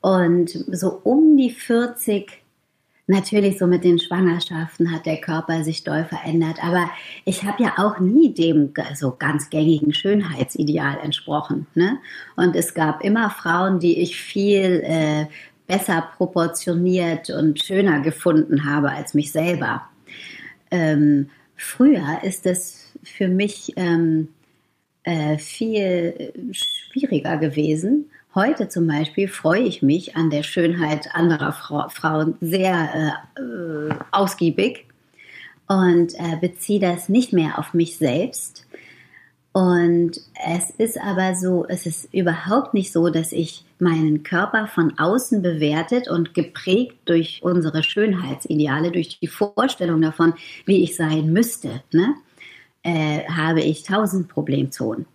[0.00, 2.42] und so um die 40
[3.10, 6.90] Natürlich, so mit den Schwangerschaften hat der Körper sich doll verändert, aber
[7.24, 11.66] ich habe ja auch nie dem so ganz gängigen Schönheitsideal entsprochen.
[11.74, 11.96] Ne?
[12.36, 15.24] Und es gab immer Frauen, die ich viel äh,
[15.66, 19.88] besser proportioniert und schöner gefunden habe als mich selber.
[20.70, 24.28] Ähm, früher ist es für mich ähm,
[25.02, 28.10] äh, viel schwieriger gewesen.
[28.34, 34.86] Heute zum Beispiel freue ich mich an der Schönheit anderer Fra Frauen sehr äh, ausgiebig
[35.66, 38.67] und äh, beziehe das nicht mehr auf mich selbst.
[39.58, 44.96] Und es ist aber so, es ist überhaupt nicht so, dass ich meinen Körper von
[44.96, 51.82] außen bewertet und geprägt durch unsere Schönheitsideale, durch die Vorstellung davon, wie ich sein müsste,
[51.92, 52.14] ne,
[52.84, 55.06] äh, habe ich tausend Problemzonen.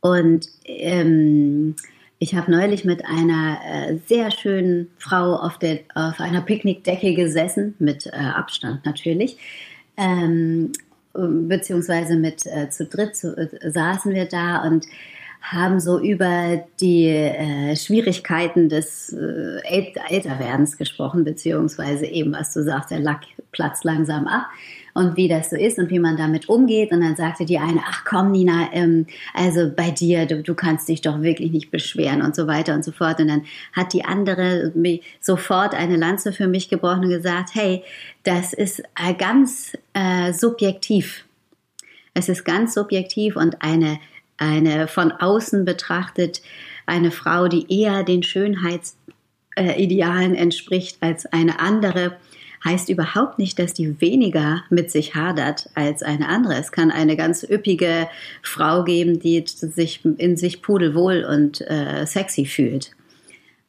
[0.00, 1.76] Und ähm,
[2.18, 7.74] ich habe neulich mit einer äh, sehr schönen Frau auf, der, auf einer Picknickdecke gesessen,
[7.78, 9.36] mit äh, Abstand natürlich.
[9.98, 10.72] Ähm,
[11.14, 14.86] beziehungsweise mit äh, zu dritt zu, äh, saßen wir da und
[15.40, 19.60] haben so über die äh, Schwierigkeiten des äh,
[20.08, 23.20] Älterwerdens gesprochen, beziehungsweise eben, was du sagst, der Lack
[23.52, 24.46] platzt langsam ab
[24.94, 26.92] und wie das so ist und wie man damit umgeht.
[26.92, 30.88] Und dann sagte die eine, ach komm, Nina, ähm, also bei dir, du, du kannst
[30.88, 33.18] dich doch wirklich nicht beschweren und so weiter und so fort.
[33.20, 34.72] Und dann hat die andere
[35.20, 37.82] sofort eine Lanze für mich gebrochen und gesagt, hey,
[38.22, 41.24] das ist äh, ganz äh, subjektiv.
[42.14, 43.98] Es ist ganz subjektiv und eine,
[44.38, 46.40] eine von außen betrachtet,
[46.86, 52.16] eine Frau, die eher den Schönheitsidealen entspricht als eine andere,
[52.64, 56.54] heißt überhaupt nicht, dass die weniger mit sich hadert als eine andere.
[56.54, 58.08] Es kann eine ganz üppige
[58.42, 62.92] Frau geben, die sich in sich pudelwohl und äh, sexy fühlt.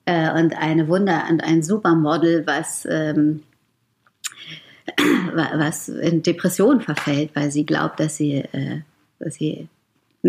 [0.05, 3.41] Äh, und eine Wunder und ein Supermodel, was ähm,
[5.34, 8.81] was in Depression verfällt, weil sie glaubt, dass sie, äh,
[9.19, 9.67] dass sie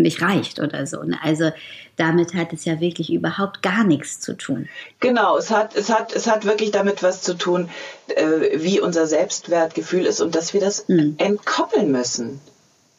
[0.01, 1.03] nicht reicht oder so.
[1.03, 1.17] Ne?
[1.21, 1.51] Also
[1.95, 4.69] damit hat es ja wirklich überhaupt gar nichts zu tun.
[4.99, 7.69] Genau, es hat, es hat, es hat wirklich damit was zu tun,
[8.07, 11.15] äh, wie unser Selbstwertgefühl ist und dass wir das mhm.
[11.17, 12.39] entkoppeln müssen.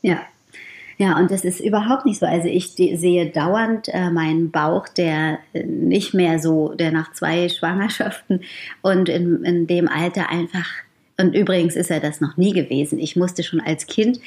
[0.02, 0.20] Ja.
[1.00, 2.26] Ja, und das ist überhaupt nicht so.
[2.26, 8.42] Also ich sehe dauernd äh, meinen Bauch, der nicht mehr so, der nach zwei Schwangerschaften
[8.82, 10.66] und in, in dem Alter einfach,
[11.16, 12.98] und übrigens ist er das noch nie gewesen.
[12.98, 14.18] Ich musste schon als Kind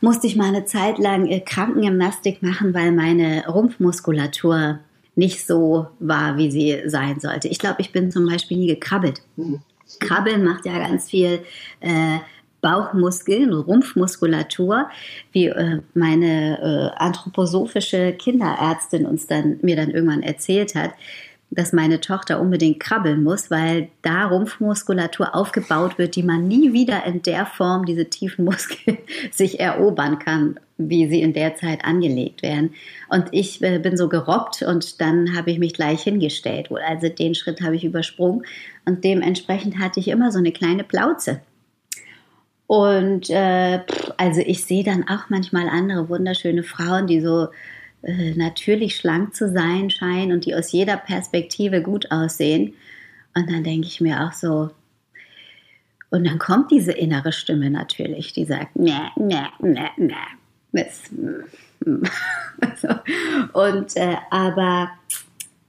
[0.00, 4.78] musste ich mal eine Zeit lang äh, Krankengymnastik machen, weil meine Rumpfmuskulatur
[5.16, 7.48] nicht so war, wie sie sein sollte.
[7.48, 9.22] Ich glaube, ich bin zum Beispiel nie gekrabbelt.
[9.36, 9.60] Mhm.
[9.98, 11.40] Krabbeln macht ja ganz viel
[11.80, 12.18] äh,
[12.60, 14.88] Bauchmuskeln, Rumpfmuskulatur,
[15.32, 20.92] wie äh, meine äh, anthroposophische Kinderärztin uns dann mir dann irgendwann erzählt hat
[21.50, 27.04] dass meine Tochter unbedingt krabbeln muss, weil da Rumpfmuskulatur aufgebaut wird, die man nie wieder
[27.04, 28.98] in der Form, diese tiefen Muskeln,
[29.32, 32.74] sich erobern kann, wie sie in der Zeit angelegt werden.
[33.08, 36.70] Und ich äh, bin so gerobbt und dann habe ich mich gleich hingestellt.
[36.88, 38.44] Also den Schritt habe ich übersprungen
[38.84, 41.40] und dementsprechend hatte ich immer so eine kleine Plauze.
[42.68, 43.80] Und äh,
[44.16, 47.48] also ich sehe dann auch manchmal andere wunderschöne Frauen, die so
[48.02, 52.74] äh, natürlich schlank zu sein scheinen und die aus jeder Perspektive gut aussehen.
[53.34, 54.70] Und dann denke ich mir auch so,
[56.10, 60.16] und dann kommt diese innere Stimme natürlich, die sagt, ne, ne, ne, ne.
[63.52, 64.90] und äh, aber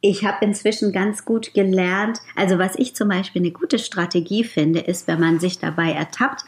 [0.02, 4.80] ich habe inzwischen ganz gut gelernt, also was ich zum Beispiel eine gute Strategie finde,
[4.80, 6.44] ist, wenn man sich dabei ertappt,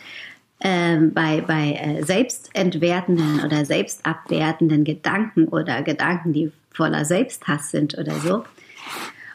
[0.64, 8.14] ähm, bei, bei äh, selbstentwertenden oder selbstabwertenden Gedanken oder Gedanken, die voller Selbsthass sind oder
[8.16, 8.44] so,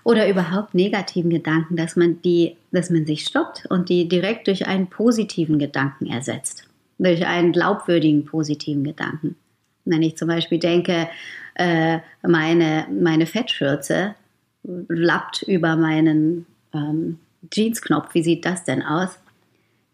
[0.04, 4.66] oder überhaupt negativen Gedanken, dass man die, dass man sich stoppt und die direkt durch
[4.66, 6.66] einen positiven Gedanken ersetzt,
[6.98, 9.36] durch einen glaubwürdigen positiven Gedanken.
[9.84, 11.08] Wenn ich zum Beispiel denke,
[11.54, 14.14] äh, meine, meine Fettschürze
[14.62, 17.18] lappt über meinen ähm,
[17.52, 19.18] Jeansknopf, wie sieht das denn aus?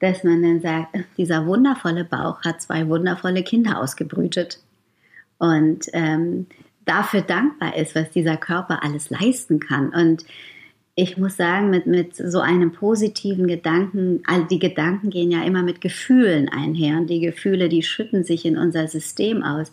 [0.00, 4.60] Dass man dann sagt, dieser wundervolle Bauch hat zwei wundervolle Kinder ausgebrütet
[5.38, 6.46] und ähm,
[6.84, 9.90] dafür dankbar ist, was dieser Körper alles leisten kann.
[9.90, 10.24] Und
[10.96, 15.62] ich muss sagen, mit, mit so einem positiven Gedanken, all die Gedanken gehen ja immer
[15.62, 19.72] mit Gefühlen einher und die Gefühle, die schütten sich in unser System aus.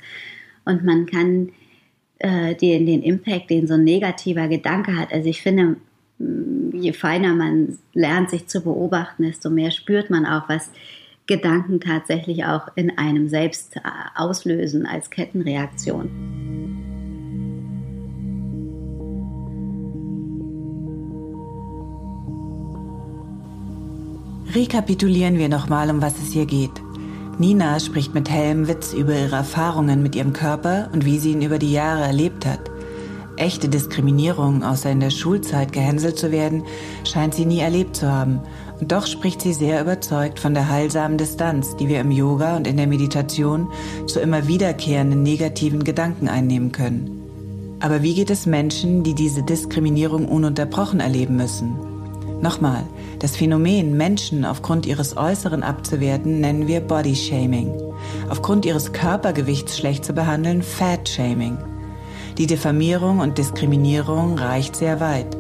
[0.66, 1.52] Und man kann
[2.20, 5.78] äh, den, den Impact, den so ein negativer Gedanke hat, also ich finde,
[6.74, 10.70] je feiner man lernt, sich zu beobachten, desto mehr spürt man auch, was
[11.28, 13.82] Gedanken tatsächlich auch in einem selbst äh,
[14.16, 16.10] auslösen als Kettenreaktion.
[24.54, 26.72] Rekapitulieren wir nochmal, um was es hier geht.
[27.38, 31.42] Nina spricht mit hellem Witz über ihre Erfahrungen mit ihrem Körper und wie sie ihn
[31.42, 32.71] über die Jahre erlebt hat.
[33.42, 36.64] Echte Diskriminierung, außer in der Schulzeit gehänselt zu werden,
[37.04, 38.40] scheint sie nie erlebt zu haben.
[38.80, 42.68] Und doch spricht sie sehr überzeugt von der heilsamen Distanz, die wir im Yoga und
[42.68, 43.68] in der Meditation
[44.06, 47.78] zu immer wiederkehrenden negativen Gedanken einnehmen können.
[47.80, 51.80] Aber wie geht es Menschen, die diese Diskriminierung ununterbrochen erleben müssen?
[52.42, 52.84] Nochmal,
[53.18, 57.74] das Phänomen, Menschen aufgrund ihres Äußeren abzuwerten, nennen wir Body Shaming.
[58.30, 61.58] Aufgrund ihres Körpergewichts schlecht zu behandeln, Fat Shaming.
[62.42, 65.38] Die Diffamierung und Diskriminierung reicht sehr weit.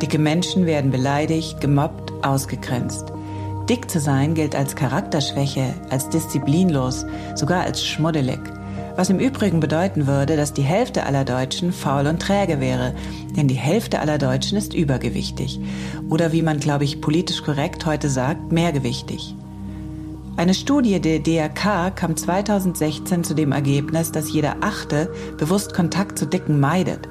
[0.00, 3.12] Dicke Menschen werden beleidigt, gemobbt, ausgegrenzt.
[3.68, 8.40] Dick zu sein gilt als Charakterschwäche, als disziplinlos, sogar als schmuddelig.
[8.96, 12.94] Was im Übrigen bedeuten würde, dass die Hälfte aller Deutschen faul und träge wäre,
[13.36, 15.60] denn die Hälfte aller Deutschen ist übergewichtig.
[16.08, 19.34] Oder wie man, glaube ich, politisch korrekt heute sagt, mehrgewichtig.
[20.40, 26.24] Eine Studie der DRK kam 2016 zu dem Ergebnis, dass jeder Achte bewusst Kontakt zu
[26.24, 27.06] Dicken meidet.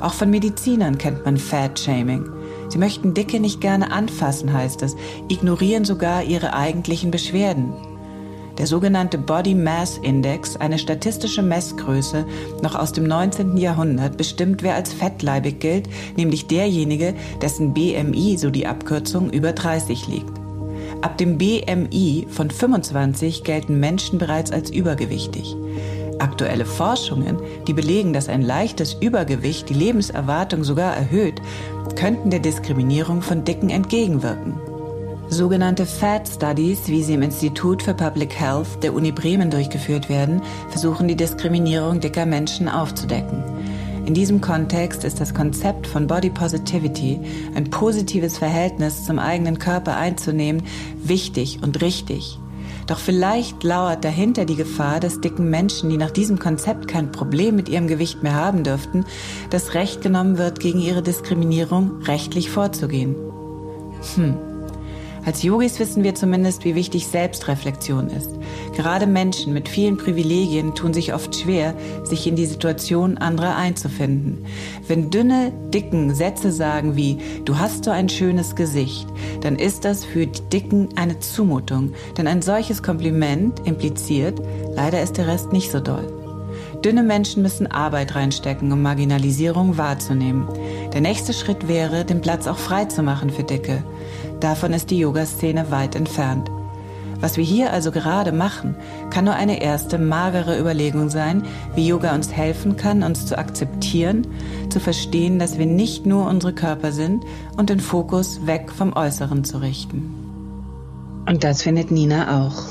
[0.00, 2.28] Auch von Medizinern kennt man Fat-Shaming.
[2.68, 4.96] Sie möchten Dicke nicht gerne anfassen, heißt es,
[5.28, 7.74] ignorieren sogar ihre eigentlichen Beschwerden.
[8.58, 12.26] Der sogenannte Body Mass Index, eine statistische Messgröße
[12.60, 13.56] noch aus dem 19.
[13.56, 20.08] Jahrhundert, bestimmt, wer als fettleibig gilt, nämlich derjenige, dessen BMI, so die Abkürzung, über 30
[20.08, 20.43] liegt.
[21.04, 25.54] Ab dem BMI von 25 gelten Menschen bereits als übergewichtig.
[26.18, 27.36] Aktuelle Forschungen,
[27.66, 31.42] die belegen, dass ein leichtes Übergewicht die Lebenserwartung sogar erhöht,
[31.94, 34.58] könnten der Diskriminierung von Dicken entgegenwirken.
[35.28, 40.40] Sogenannte Fat Studies, wie sie im Institut für Public Health der Uni Bremen durchgeführt werden,
[40.70, 43.44] versuchen die Diskriminierung dicker Menschen aufzudecken.
[44.06, 47.18] In diesem Kontext ist das Konzept von Body Positivity,
[47.54, 50.62] ein positives Verhältnis zum eigenen Körper einzunehmen,
[51.02, 52.38] wichtig und richtig.
[52.86, 57.56] Doch vielleicht lauert dahinter die Gefahr, dass dicken Menschen, die nach diesem Konzept kein Problem
[57.56, 59.06] mit ihrem Gewicht mehr haben dürften,
[59.48, 63.16] das Recht genommen wird, gegen ihre Diskriminierung rechtlich vorzugehen.
[64.16, 64.53] Hm.
[65.24, 68.30] Als Yogis wissen wir zumindest, wie wichtig Selbstreflexion ist.
[68.76, 74.44] Gerade Menschen mit vielen Privilegien tun sich oft schwer, sich in die Situation anderer einzufinden.
[74.86, 79.08] Wenn dünne, dicken Sätze sagen wie du hast so ein schönes Gesicht,
[79.40, 84.40] dann ist das für die Dicken eine Zumutung, denn ein solches Kompliment impliziert,
[84.74, 86.12] leider ist der Rest nicht so doll.
[86.84, 90.46] Dünne Menschen müssen Arbeit reinstecken, um Marginalisierung wahrzunehmen.
[90.92, 93.82] Der nächste Schritt wäre, den Platz auch frei zu machen für Dicke.
[94.44, 96.50] Davon ist die Yoga-Szene weit entfernt.
[97.18, 98.76] Was wir hier also gerade machen,
[99.08, 104.26] kann nur eine erste magere Überlegung sein, wie Yoga uns helfen kann, uns zu akzeptieren,
[104.68, 107.24] zu verstehen, dass wir nicht nur unsere Körper sind
[107.56, 110.14] und den Fokus weg vom Äußeren zu richten.
[111.26, 112.64] Und das findet Nina auch.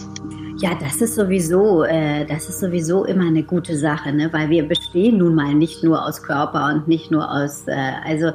[0.60, 4.32] Ja, das ist sowieso, äh, das ist sowieso immer eine gute Sache, ne?
[4.32, 8.32] weil wir bestehen nun mal nicht nur aus Körper und nicht nur aus, äh, also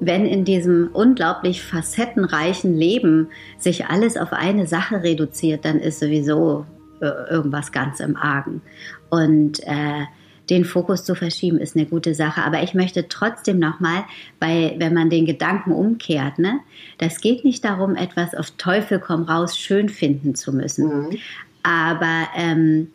[0.00, 6.66] wenn in diesem unglaublich facettenreichen Leben sich alles auf eine Sache reduziert, dann ist sowieso
[7.00, 8.62] äh, irgendwas ganz im Argen.
[9.10, 10.04] Und äh,
[10.50, 12.42] den Fokus zu verschieben ist eine gute Sache.
[12.42, 14.04] Aber ich möchte trotzdem nochmal,
[14.40, 16.60] weil wenn man den Gedanken umkehrt, ne,
[16.98, 21.08] das geht nicht darum, etwas auf Teufel komm raus schön finden zu müssen.
[21.08, 21.18] Mhm.
[21.62, 22.88] Aber ähm,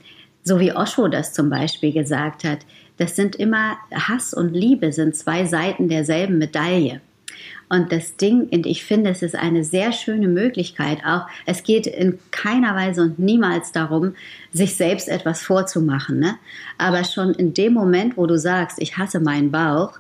[0.44, 2.60] so wie Osho das zum Beispiel gesagt hat,
[2.98, 7.02] das sind immer Hass und Liebe sind zwei Seiten derselben Medaille.
[7.68, 11.28] Und das Ding, und ich finde, es ist eine sehr schöne Möglichkeit auch.
[11.46, 14.14] Es geht in keiner Weise und niemals darum,
[14.54, 16.20] sich selbst etwas vorzumachen.
[16.20, 16.36] Ne?
[16.78, 20.00] Aber schon in dem Moment, wo du sagst, ich hasse meinen Bauch,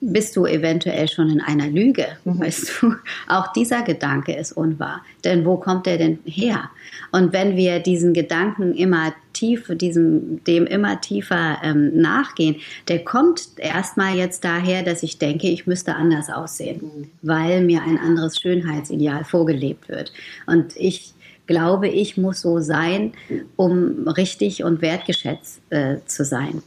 [0.00, 2.06] bist du eventuell schon in einer Lüge.
[2.24, 2.40] Mhm.
[2.40, 2.94] Weißt du,
[3.26, 5.04] auch dieser Gedanke ist unwahr.
[5.24, 6.70] Denn wo kommt der denn her?
[7.10, 12.56] Und wenn wir diesen Gedanken immer tiefer, diesem, dem immer tiefer ähm, nachgehen,
[12.88, 17.98] der kommt erstmal jetzt daher, dass ich denke, ich müsste anders aussehen, weil mir ein
[17.98, 20.12] anderes Schönheitsideal vorgelebt wird.
[20.46, 21.14] Und ich
[21.46, 23.12] glaube, ich muss so sein,
[23.56, 26.62] um richtig und wertgeschätzt äh, zu sein.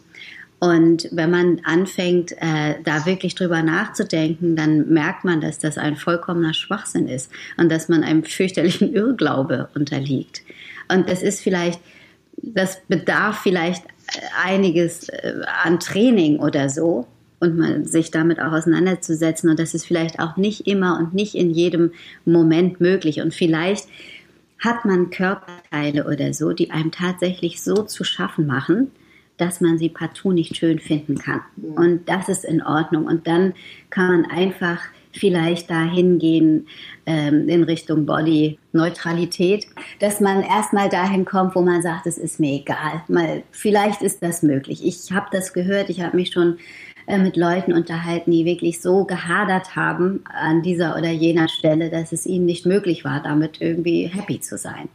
[0.60, 5.97] Und wenn man anfängt, äh, da wirklich drüber nachzudenken, dann merkt man, dass das ein
[5.97, 10.43] vollkommener Schwachsinn ist und dass man einem fürchterlichen Irrglaube unterliegt.
[10.88, 11.79] Und das ist vielleicht,
[12.41, 13.84] das bedarf vielleicht
[14.43, 17.08] einiges äh, an Training oder so
[17.39, 19.49] und man sich damit auch auseinanderzusetzen.
[19.49, 21.91] Und das ist vielleicht auch nicht immer und nicht in jedem
[22.25, 23.21] Moment möglich.
[23.21, 23.88] Und vielleicht
[24.60, 28.91] hat man Körperteile oder so, die einem tatsächlich so zu schaffen machen,
[29.38, 31.41] dass man sie partout nicht schön finden kann.
[31.75, 33.06] Und das ist in Ordnung.
[33.06, 33.54] Und dann
[33.89, 34.80] kann man einfach
[35.14, 36.68] vielleicht dahin gehen
[37.05, 39.68] ähm, in Richtung Body-Neutralität,
[39.99, 43.03] dass man erstmal dahin kommt, wo man sagt, es ist mir egal.
[43.07, 44.86] Mal, vielleicht ist das möglich.
[44.86, 46.57] Ich habe das gehört, ich habe mich schon
[47.07, 52.12] äh, mit Leuten unterhalten, die wirklich so gehadert haben an dieser oder jener Stelle, dass
[52.12, 54.89] es ihnen nicht möglich war, damit irgendwie happy zu sein.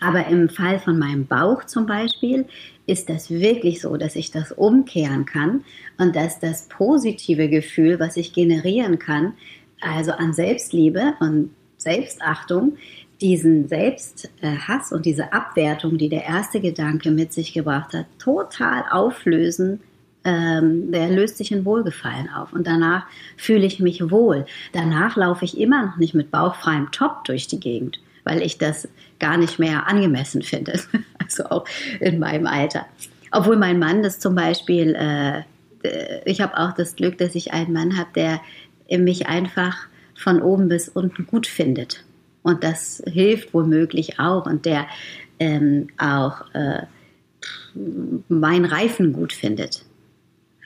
[0.00, 2.46] Aber im Fall von meinem Bauch zum Beispiel
[2.86, 5.64] ist das wirklich so, dass ich das umkehren kann
[5.98, 9.34] und dass das positive Gefühl, was ich generieren kann,
[9.80, 12.76] also an Selbstliebe und Selbstachtung,
[13.20, 19.80] diesen Selbsthass und diese Abwertung, die der erste Gedanke mit sich gebracht hat, total auflösen.
[20.24, 24.44] Ähm, der löst sich in Wohlgefallen auf und danach fühle ich mich wohl.
[24.72, 28.88] Danach laufe ich immer noch nicht mit bauchfreiem Top durch die Gegend, weil ich das
[29.18, 30.78] gar nicht mehr angemessen finde.
[31.18, 31.64] Also auch
[31.98, 32.86] in meinem Alter.
[33.32, 35.42] Obwohl mein Mann das zum Beispiel, äh,
[36.24, 38.40] ich habe auch das Glück, dass ich einen Mann habe, der
[38.96, 39.76] mich einfach
[40.14, 42.04] von oben bis unten gut findet.
[42.42, 44.46] Und das hilft womöglich auch.
[44.46, 44.86] Und der
[45.40, 46.82] ähm, auch äh,
[48.28, 49.84] mein Reifen gut findet.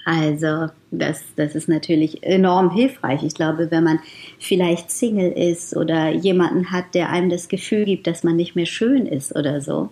[0.04, 3.22] Also das, das ist natürlich enorm hilfreich.
[3.22, 4.00] Ich glaube, wenn man
[4.38, 8.66] vielleicht Single ist oder jemanden hat, der einem das Gefühl gibt, dass man nicht mehr
[8.66, 9.90] schön ist oder so,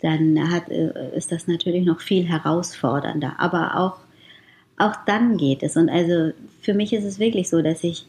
[0.00, 3.34] dann hat, äh, ist das natürlich noch viel herausfordernder.
[3.38, 3.98] Aber auch,
[4.78, 5.76] auch dann geht es.
[5.76, 8.06] Und also für mich ist es wirklich so, dass ich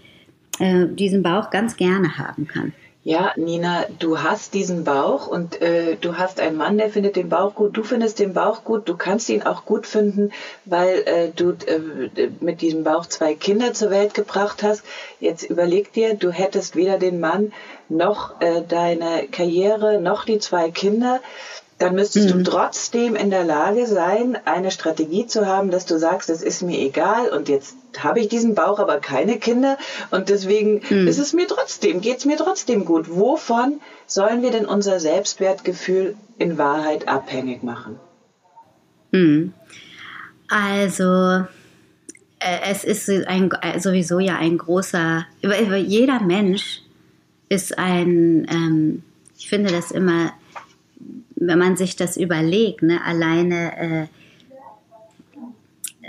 [0.60, 2.74] äh, diesen Bauch ganz gerne haben kann.
[3.08, 7.30] Ja, Nina, du hast diesen Bauch und äh, du hast einen Mann, der findet den
[7.30, 7.78] Bauch gut.
[7.78, 8.90] Du findest den Bauch gut.
[8.90, 10.34] Du kannst ihn auch gut finden,
[10.66, 14.84] weil äh, du äh, mit diesem Bauch zwei Kinder zur Welt gebracht hast.
[15.22, 17.54] Jetzt überleg dir, du hättest weder den Mann
[17.88, 21.22] noch äh, deine Karriere noch die zwei Kinder
[21.80, 22.44] dann müsstest mhm.
[22.44, 26.64] du trotzdem in der Lage sein, eine Strategie zu haben, dass du sagst, es ist
[26.64, 29.78] mir egal und jetzt habe ich diesen Bauch, aber keine Kinder
[30.10, 31.08] und deswegen mhm.
[31.08, 33.16] ist es mir trotzdem, geht es mir trotzdem gut.
[33.16, 38.00] Wovon sollen wir denn unser Selbstwertgefühl in Wahrheit abhängig machen?
[39.12, 39.54] Mhm.
[40.50, 41.46] Also
[42.40, 46.82] äh, es ist ein, sowieso ja ein großer, jeder Mensch
[47.50, 49.04] ist ein, ähm,
[49.38, 50.34] ich finde das immer
[51.40, 54.08] wenn man sich das überlegt, ne, alleine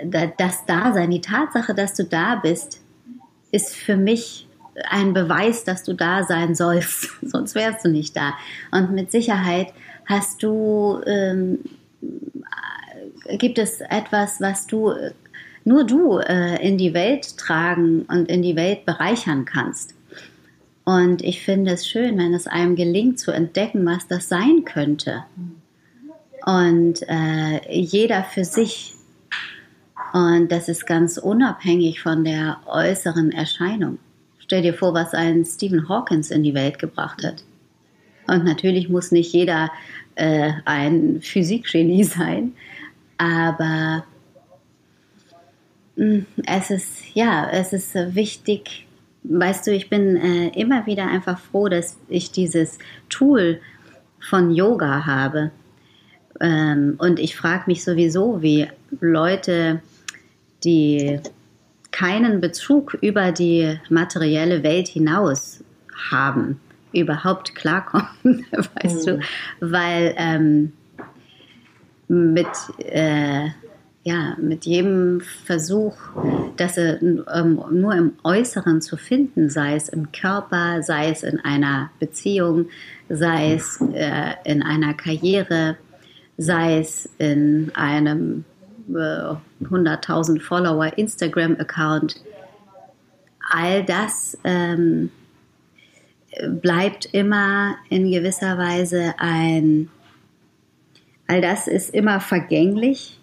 [0.02, 2.80] äh, das Dasein, die Tatsache, dass du da bist,
[3.50, 4.46] ist für mich
[4.88, 8.34] ein Beweis, dass du da sein sollst, sonst wärst du nicht da.
[8.70, 9.72] Und mit Sicherheit
[10.06, 11.58] hast du, ähm,
[13.38, 14.92] gibt es etwas, was du,
[15.64, 19.94] nur du äh, in die Welt tragen und in die Welt bereichern kannst.
[20.88, 25.22] Und ich finde es schön, wenn es einem gelingt zu entdecken, was das sein könnte.
[26.46, 28.94] Und äh, jeder für sich.
[30.14, 33.98] Und das ist ganz unabhängig von der äußeren Erscheinung.
[34.38, 37.44] Stell dir vor, was ein Stephen Hawkins in die Welt gebracht hat.
[38.26, 39.70] Und natürlich muss nicht jeder
[40.14, 42.54] äh, ein Physikgenie sein,
[43.18, 44.06] aber
[45.96, 48.87] mh, mm, es ist ja, es ist wichtig,
[49.28, 53.60] weißt du, ich bin äh, immer wieder einfach froh, dass ich dieses Tool
[54.20, 55.50] von Yoga habe.
[56.40, 58.68] Ähm, und ich frage mich sowieso, wie
[59.00, 59.82] Leute,
[60.64, 61.20] die
[61.90, 65.62] keinen Bezug über die materielle Welt hinaus
[66.10, 66.60] haben,
[66.92, 68.46] überhaupt klarkommen,
[68.82, 69.10] weißt mhm.
[69.10, 69.20] du,
[69.60, 70.72] weil ähm,
[72.08, 72.48] mit
[72.78, 73.48] äh,
[74.04, 75.96] ja, mit jedem Versuch,
[76.56, 77.24] das ähm,
[77.70, 82.68] nur im Äußeren zu finden, sei es im Körper, sei es in einer Beziehung,
[83.08, 85.76] sei es äh, in einer Karriere,
[86.36, 88.44] sei es in einem
[88.88, 89.34] äh,
[89.64, 92.22] 100.000 Follower Instagram-Account,
[93.50, 95.10] all das ähm,
[96.62, 99.90] bleibt immer in gewisser Weise ein,
[101.26, 103.17] all das ist immer vergänglich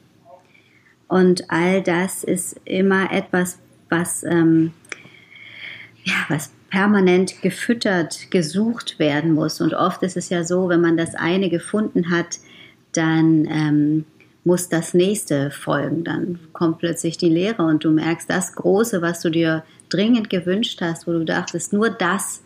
[1.15, 3.57] und all das ist immer etwas,
[3.87, 4.73] was, ähm,
[6.03, 9.61] ja, was permanent gefüttert, gesucht werden muss.
[9.61, 12.39] Und oft ist es ja so, wenn man das eine gefunden hat,
[12.91, 14.05] dann ähm,
[14.43, 16.03] muss das nächste folgen.
[16.03, 20.81] Dann kommt plötzlich die Lehre und du merkst, das Große, was du dir dringend gewünscht
[20.81, 22.41] hast, wo du dachtest, nur das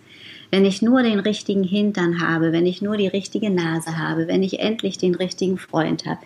[0.51, 4.41] wenn ich nur den richtigen Hintern habe, wenn ich nur die richtige Nase habe, wenn
[4.41, 6.19] ich endlich den richtigen Freund habe,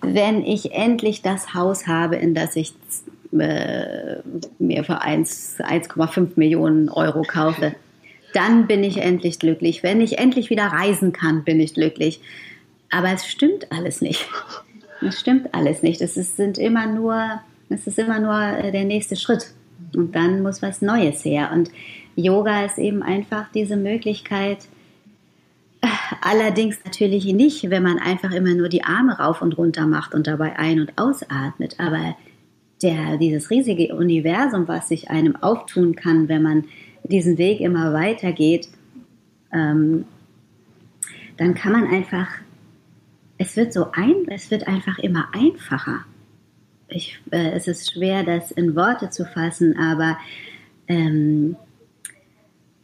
[0.00, 2.72] wenn ich endlich das Haus habe, in das ich
[3.32, 4.16] äh,
[4.58, 7.74] mir für 1,5 Millionen Euro kaufe,
[8.32, 9.82] dann bin ich endlich glücklich.
[9.82, 12.20] Wenn ich endlich wieder reisen kann, bin ich glücklich.
[12.90, 14.26] Aber es stimmt alles nicht.
[15.06, 16.00] Es stimmt alles nicht.
[16.00, 19.52] Es ist, sind immer nur, es ist immer nur äh, der nächste Schritt.
[19.94, 21.50] Und dann muss was Neues her.
[21.52, 21.70] Und
[22.16, 24.66] Yoga ist eben einfach diese Möglichkeit,
[26.22, 30.26] allerdings natürlich nicht, wenn man einfach immer nur die Arme rauf und runter macht und
[30.26, 32.16] dabei ein- und ausatmet, aber
[32.82, 36.64] der, dieses riesige Universum, was sich einem auftun kann, wenn man
[37.04, 38.68] diesen Weg immer weitergeht,
[39.52, 40.04] ähm,
[41.36, 42.28] dann kann man einfach,
[43.38, 46.04] es wird so ein, es wird einfach immer einfacher.
[46.88, 50.18] Ich, äh, es ist schwer, das in Worte zu fassen, aber
[50.88, 51.56] ähm,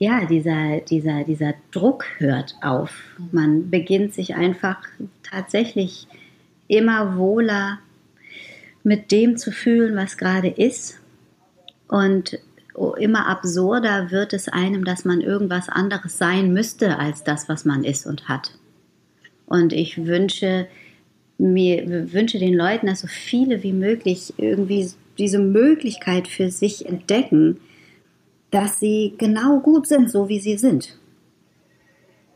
[0.03, 2.90] ja, dieser, dieser, dieser Druck hört auf.
[3.30, 4.78] Man beginnt sich einfach
[5.22, 6.09] tatsächlich
[6.66, 7.78] immer wohler
[8.82, 10.98] mit dem zu fühlen, was gerade ist.
[11.86, 12.40] Und
[12.98, 17.84] immer absurder wird es einem, dass man irgendwas anderes sein müsste als das, was man
[17.84, 18.59] ist und hat.
[19.46, 20.66] Und ich wünsche
[21.38, 27.61] mir, wünsche den Leuten, dass so viele wie möglich irgendwie diese Möglichkeit für sich entdecken,
[28.53, 30.96] dass sie genau gut sind, so wie sie sind.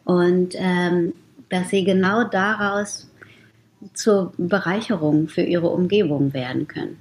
[0.04, 1.12] Und ähm,
[1.48, 3.08] dass sie genau daraus
[3.94, 6.98] zur Bereicherung für ihre Umgebung werden können.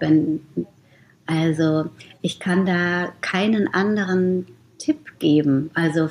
[0.00, 0.40] Wenn,
[1.26, 1.90] also
[2.22, 4.46] ich kann da keinen anderen
[4.78, 5.70] Tipp geben.
[5.74, 6.08] Also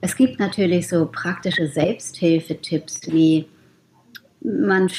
[0.00, 3.46] es gibt natürlich so praktische Selbsthilfetipps wie
[4.42, 4.90] man,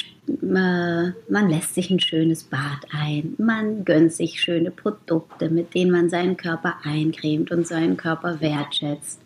[0.42, 6.10] man lässt sich ein schönes Bad ein, man gönnt sich schöne Produkte, mit denen man
[6.10, 9.20] seinen Körper eincremt und seinen Körper wertschätzt.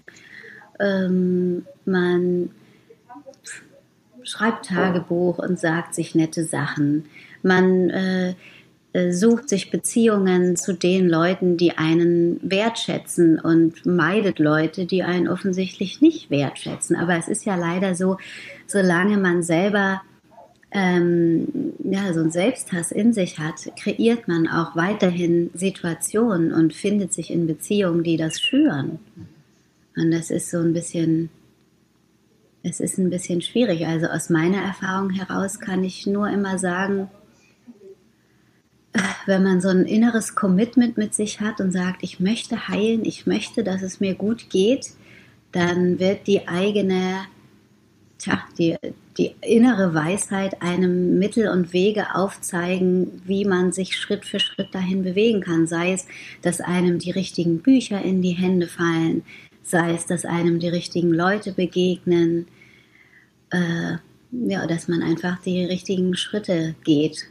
[0.78, 2.51] Ähm, man
[4.22, 7.07] schreibt Tagebuch und sagt sich nette Sachen.
[7.42, 8.34] Man äh,
[8.92, 15.28] äh, sucht sich Beziehungen zu den Leuten, die einen wertschätzen und meidet Leute, die einen
[15.28, 16.96] offensichtlich nicht wertschätzen.
[16.96, 18.16] Aber es ist ja leider so,
[18.66, 20.03] solange man selber
[20.72, 27.12] ähm, ja, so einen Selbsthass in sich hat, kreiert man auch weiterhin Situationen und findet
[27.12, 29.00] sich in Beziehungen, die das schüren.
[29.96, 31.30] Und das ist so ein bisschen,
[32.62, 33.86] es ist ein bisschen schwierig.
[33.86, 37.10] Also aus meiner Erfahrung heraus kann ich nur immer sagen,
[39.26, 43.26] wenn man so ein inneres Commitment mit sich hat und sagt, ich möchte heilen, ich
[43.26, 44.92] möchte, dass es mir gut geht,
[45.52, 47.22] dann wird die eigene,
[48.18, 48.76] tja, die,
[49.20, 55.02] die innere Weisheit einem Mittel und Wege aufzeigen, wie man sich Schritt für Schritt dahin
[55.02, 55.66] bewegen kann.
[55.66, 56.06] Sei es,
[56.40, 59.22] dass einem die richtigen Bücher in die Hände fallen,
[59.62, 62.46] sei es, dass einem die richtigen Leute begegnen,
[63.50, 63.96] äh,
[64.32, 67.26] ja, dass man einfach die richtigen Schritte geht.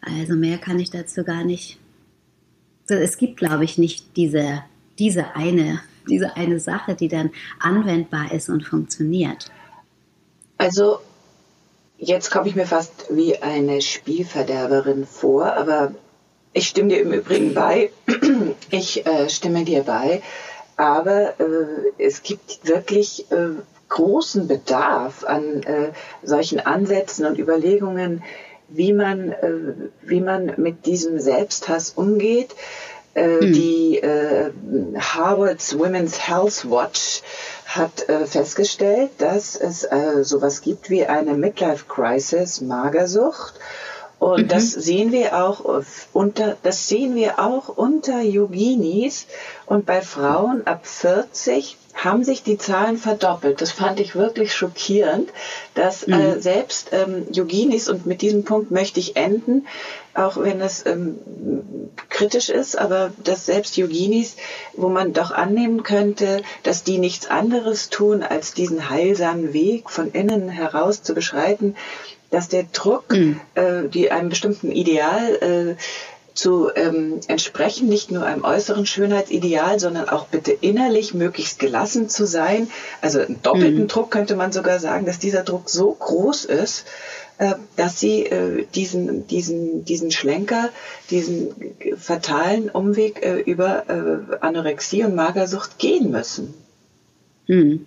[0.00, 1.76] Also mehr kann ich dazu gar nicht.
[2.86, 4.62] Es gibt, glaube ich, nicht diese,
[4.96, 9.50] diese, eine, diese eine Sache, die dann anwendbar ist und funktioniert.
[10.60, 10.98] Also
[11.96, 15.94] jetzt komme ich mir fast wie eine Spielverderberin vor, aber
[16.52, 17.90] ich stimme dir im Übrigen bei.
[18.70, 20.22] Ich äh, stimme dir bei.
[20.76, 23.50] Aber äh, es gibt wirklich äh,
[23.88, 25.92] großen Bedarf an äh,
[26.22, 28.22] solchen Ansätzen und Überlegungen,
[28.68, 29.52] wie man, äh,
[30.02, 32.54] wie man mit diesem Selbsthass umgeht.
[33.16, 33.52] Mhm.
[33.52, 34.00] Die
[34.96, 37.22] Harvard's Women's Health Watch
[37.76, 43.54] hat äh, festgestellt, dass es äh, sowas gibt wie eine Midlife Crisis, Magersucht.
[44.18, 44.48] Und mhm.
[44.48, 49.26] das sehen wir auch unter, das sehen wir auch unter Yoginis
[49.66, 53.60] und bei Frauen ab 40 haben sich die Zahlen verdoppelt.
[53.60, 55.30] Das fand ich wirklich schockierend,
[55.74, 56.20] dass äh, mhm.
[56.20, 59.66] äh, selbst ähm, Yoginis, und mit diesem Punkt möchte ich enden,
[60.14, 61.18] auch wenn es ähm,
[62.08, 64.36] kritisch ist, aber dass selbst Yoginis,
[64.74, 70.10] wo man doch annehmen könnte, dass die nichts anderes tun, als diesen heilsamen Weg von
[70.12, 71.76] innen heraus zu beschreiten,
[72.30, 73.40] dass der Druck, mhm.
[73.54, 75.82] äh, die einem bestimmten Ideal äh,
[76.40, 82.26] zu ähm, entsprechen, nicht nur einem äußeren Schönheitsideal, sondern auch bitte innerlich möglichst gelassen zu
[82.26, 82.70] sein.
[83.02, 83.88] Also einen doppelten mhm.
[83.88, 86.86] Druck könnte man sogar sagen, dass dieser Druck so groß ist,
[87.36, 90.70] äh, dass sie äh, diesen, diesen, diesen Schlenker,
[91.10, 91.50] diesen
[91.98, 96.54] fatalen Umweg äh, über äh, Anorexie und Magersucht gehen müssen.
[97.48, 97.84] Mhm.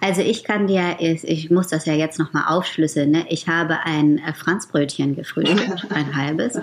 [0.00, 3.26] Also ich kann dir, ich muss das ja jetzt nochmal aufschlüsseln, ne?
[3.28, 6.60] ich habe ein äh, Franzbrötchen gefrühstückt, ein halbes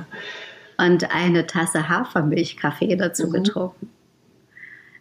[0.78, 3.32] und eine Tasse Hafermilchkaffee dazu mhm.
[3.32, 3.90] getrunken.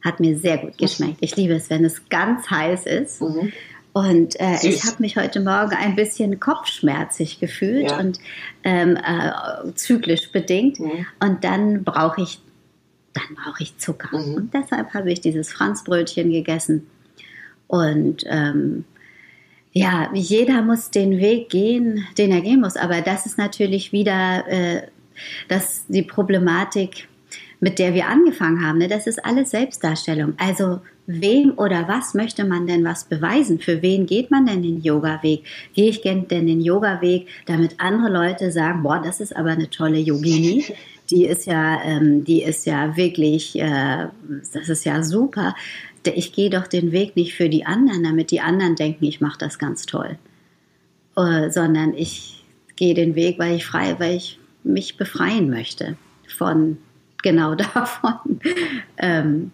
[0.04, 1.18] Hat mir sehr gut geschmeckt.
[1.20, 3.20] Ich liebe es, wenn es ganz heiß ist.
[3.20, 3.52] Mhm.
[3.92, 7.98] Und äh, ich habe mich heute Morgen ein bisschen kopfschmerzig gefühlt ja.
[7.98, 8.18] und
[8.62, 10.78] ähm, äh, zyklisch bedingt.
[10.78, 11.06] Mhm.
[11.18, 12.38] Und dann brauche ich,
[13.14, 14.16] dann brauche ich Zucker.
[14.16, 14.34] Mhm.
[14.34, 16.86] Und deshalb habe ich dieses Franzbrötchen gegessen.
[17.68, 18.84] Und ähm,
[19.72, 22.76] ja, jeder muss den Weg gehen, den er gehen muss.
[22.76, 24.82] Aber das ist natürlich wieder äh,
[25.48, 27.08] dass die Problematik,
[27.60, 30.34] mit der wir angefangen haben, ne, das ist alles Selbstdarstellung.
[30.38, 33.60] Also wem oder was möchte man denn was beweisen?
[33.60, 35.44] Für wen geht man denn den Yoga-Weg?
[35.74, 39.98] Gehe ich denn den Yoga-Weg, damit andere Leute sagen, boah, das ist aber eine tolle
[39.98, 40.64] Yogini.
[41.10, 44.08] Die ist ja, ähm, die ist ja wirklich, äh,
[44.52, 45.54] das ist ja super.
[46.04, 49.38] Ich gehe doch den Weg nicht für die anderen, damit die anderen denken, ich mache
[49.38, 50.18] das ganz toll,
[51.16, 52.44] äh, sondern ich
[52.74, 55.96] gehe den Weg, weil ich frei, weil ich mich befreien möchte
[56.36, 56.78] von
[57.22, 58.40] genau davon.
[58.98, 59.52] ähm,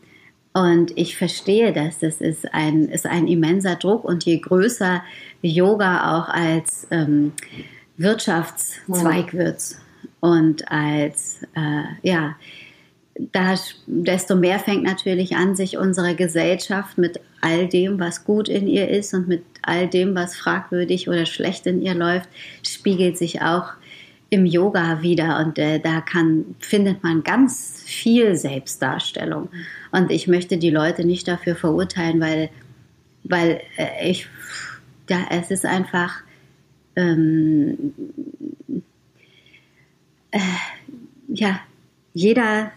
[0.54, 2.00] und ich verstehe das.
[2.00, 4.04] Das ist ein, ist ein immenser Druck.
[4.04, 5.02] Und je größer
[5.40, 7.32] Yoga auch als ähm,
[7.96, 9.76] Wirtschaftszweig wird
[10.20, 12.36] und als, äh, ja,
[13.32, 13.54] da,
[13.86, 18.88] desto mehr fängt natürlich an, sich unsere Gesellschaft mit all dem, was gut in ihr
[18.88, 22.28] ist und mit all dem, was fragwürdig oder schlecht in ihr läuft,
[22.62, 23.72] spiegelt sich auch
[24.32, 29.50] im Yoga wieder und äh, da kann, findet man ganz viel Selbstdarstellung.
[29.90, 32.48] Und ich möchte die Leute nicht dafür verurteilen, weil,
[33.24, 34.26] weil äh, ich,
[35.10, 36.22] ja, es ist einfach,
[36.96, 37.92] ähm,
[40.30, 40.38] äh,
[41.28, 41.60] ja,
[42.14, 42.72] jeder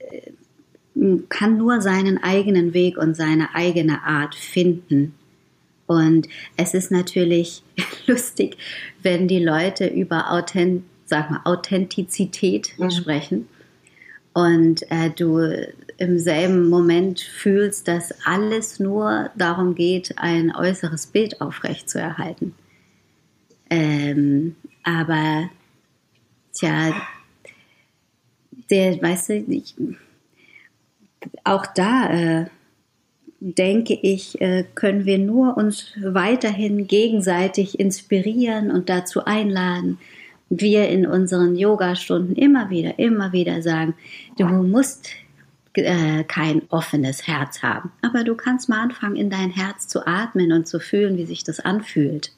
[0.00, 5.14] äh, kann nur seinen eigenen Weg und seine eigene Art finden.
[5.90, 7.64] Und es ist natürlich
[8.06, 8.56] lustig,
[9.02, 12.92] wenn die Leute über Authent sag mal, Authentizität mhm.
[12.92, 13.48] sprechen
[14.32, 15.66] und äh, du
[15.98, 22.54] im selben Moment fühlst, dass alles nur darum geht, ein äußeres Bild aufrechtzuerhalten.
[23.68, 25.50] Ähm, aber
[26.52, 26.94] tja,
[28.70, 29.74] der, weißt du, ich,
[31.42, 32.46] auch da äh,
[33.40, 39.98] denke ich, äh, können wir nur uns weiterhin gegenseitig inspirieren und dazu einladen,
[40.50, 43.94] wir in unseren Yoga-Stunden immer wieder, immer wieder sagen,
[44.36, 45.10] du musst
[45.74, 50.52] äh, kein offenes Herz haben, aber du kannst mal anfangen, in dein Herz zu atmen
[50.52, 52.32] und zu fühlen, wie sich das anfühlt.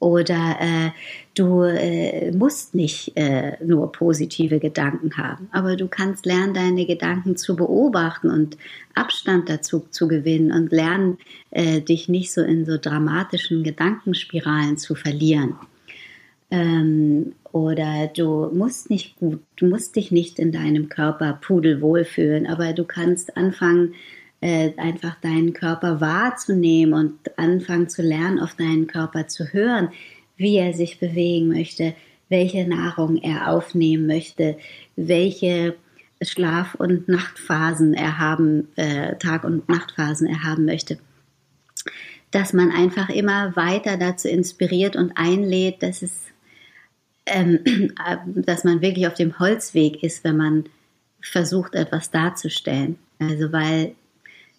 [0.00, 0.90] Oder äh,
[1.34, 7.36] du äh, musst nicht äh, nur positive Gedanken haben, aber du kannst lernen, deine Gedanken
[7.36, 8.58] zu beobachten und
[8.94, 11.18] Abstand dazu zu gewinnen und lernen,
[11.50, 15.54] äh, dich nicht so in so dramatischen Gedankenspiralen zu verlieren.
[16.50, 22.46] Ähm, oder du musst nicht gut, du musst dich nicht in deinem Körper pudelwohl fühlen,
[22.46, 23.94] aber du kannst anfangen,
[24.44, 29.88] äh, einfach deinen Körper wahrzunehmen und anfangen zu lernen, auf deinen Körper zu hören,
[30.36, 31.94] wie er sich bewegen möchte,
[32.28, 34.58] welche Nahrung er aufnehmen möchte,
[34.96, 35.76] welche
[36.22, 40.98] Schlaf- und Nachtphasen er haben, äh, Tag- und Nachtphasen er haben möchte
[42.30, 46.24] dass man einfach immer weiter dazu inspiriert und einlädt, dass es
[47.26, 47.60] ähm,
[48.26, 50.64] dass man wirklich auf dem Holzweg ist, wenn man
[51.20, 52.98] versucht, etwas darzustellen.
[53.20, 53.94] Also weil,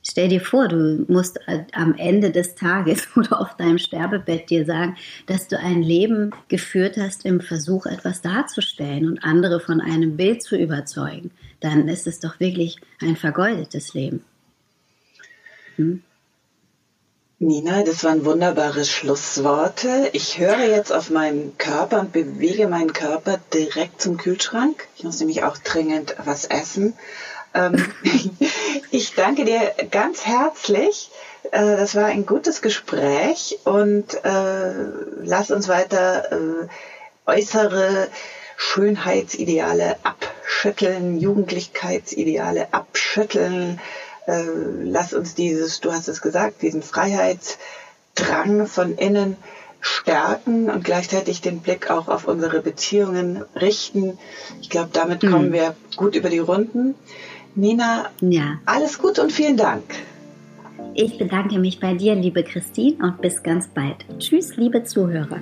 [0.07, 1.39] stell dir vor, du musst
[1.73, 4.95] am Ende des Tages oder auf deinem Sterbebett dir sagen,
[5.25, 10.43] dass du ein Leben geführt hast im Versuch, etwas darzustellen und andere von einem Bild
[10.43, 11.31] zu überzeugen.
[11.59, 14.23] Dann ist es doch wirklich ein vergeudetes Leben.
[15.77, 16.03] Hm?
[17.37, 20.09] Nina, das waren wunderbare Schlussworte.
[20.13, 24.87] Ich höre jetzt auf meinen Körper und bewege meinen Körper direkt zum Kühlschrank.
[24.95, 26.93] Ich muss nämlich auch dringend was essen.
[27.55, 27.83] Ähm,
[28.91, 31.09] ich danke dir ganz herzlich.
[31.51, 34.73] Äh, das war ein gutes Gespräch und äh,
[35.23, 36.67] lass uns weiter äh,
[37.25, 38.07] äußere
[38.57, 43.79] Schönheitsideale abschütteln, Jugendlichkeitsideale abschütteln
[44.27, 49.37] lass uns dieses, du hast es gesagt, diesen Freiheitsdrang von innen
[49.85, 54.17] stärken und gleichzeitig den Blick auch auf unsere Beziehungen richten.
[54.61, 55.31] Ich glaube, damit mhm.
[55.31, 56.95] kommen wir gut über die Runden.
[57.55, 58.59] Nina, ja.
[58.65, 59.83] alles gut und vielen Dank.
[60.93, 64.05] Ich bedanke mich bei dir, liebe Christine, und bis ganz bald.
[64.19, 65.39] Tschüss, liebe Zuhörer.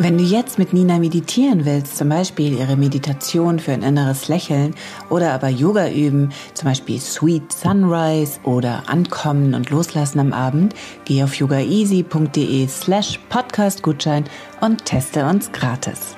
[0.00, 4.76] Wenn du jetzt mit Nina meditieren willst, zum Beispiel ihre Meditation für ein inneres Lächeln
[5.10, 10.72] oder aber Yoga üben, zum Beispiel Sweet Sunrise oder Ankommen und Loslassen am Abend,
[11.04, 14.22] geh auf yogaeasy.de slash podcastgutschein
[14.60, 16.17] und teste uns gratis.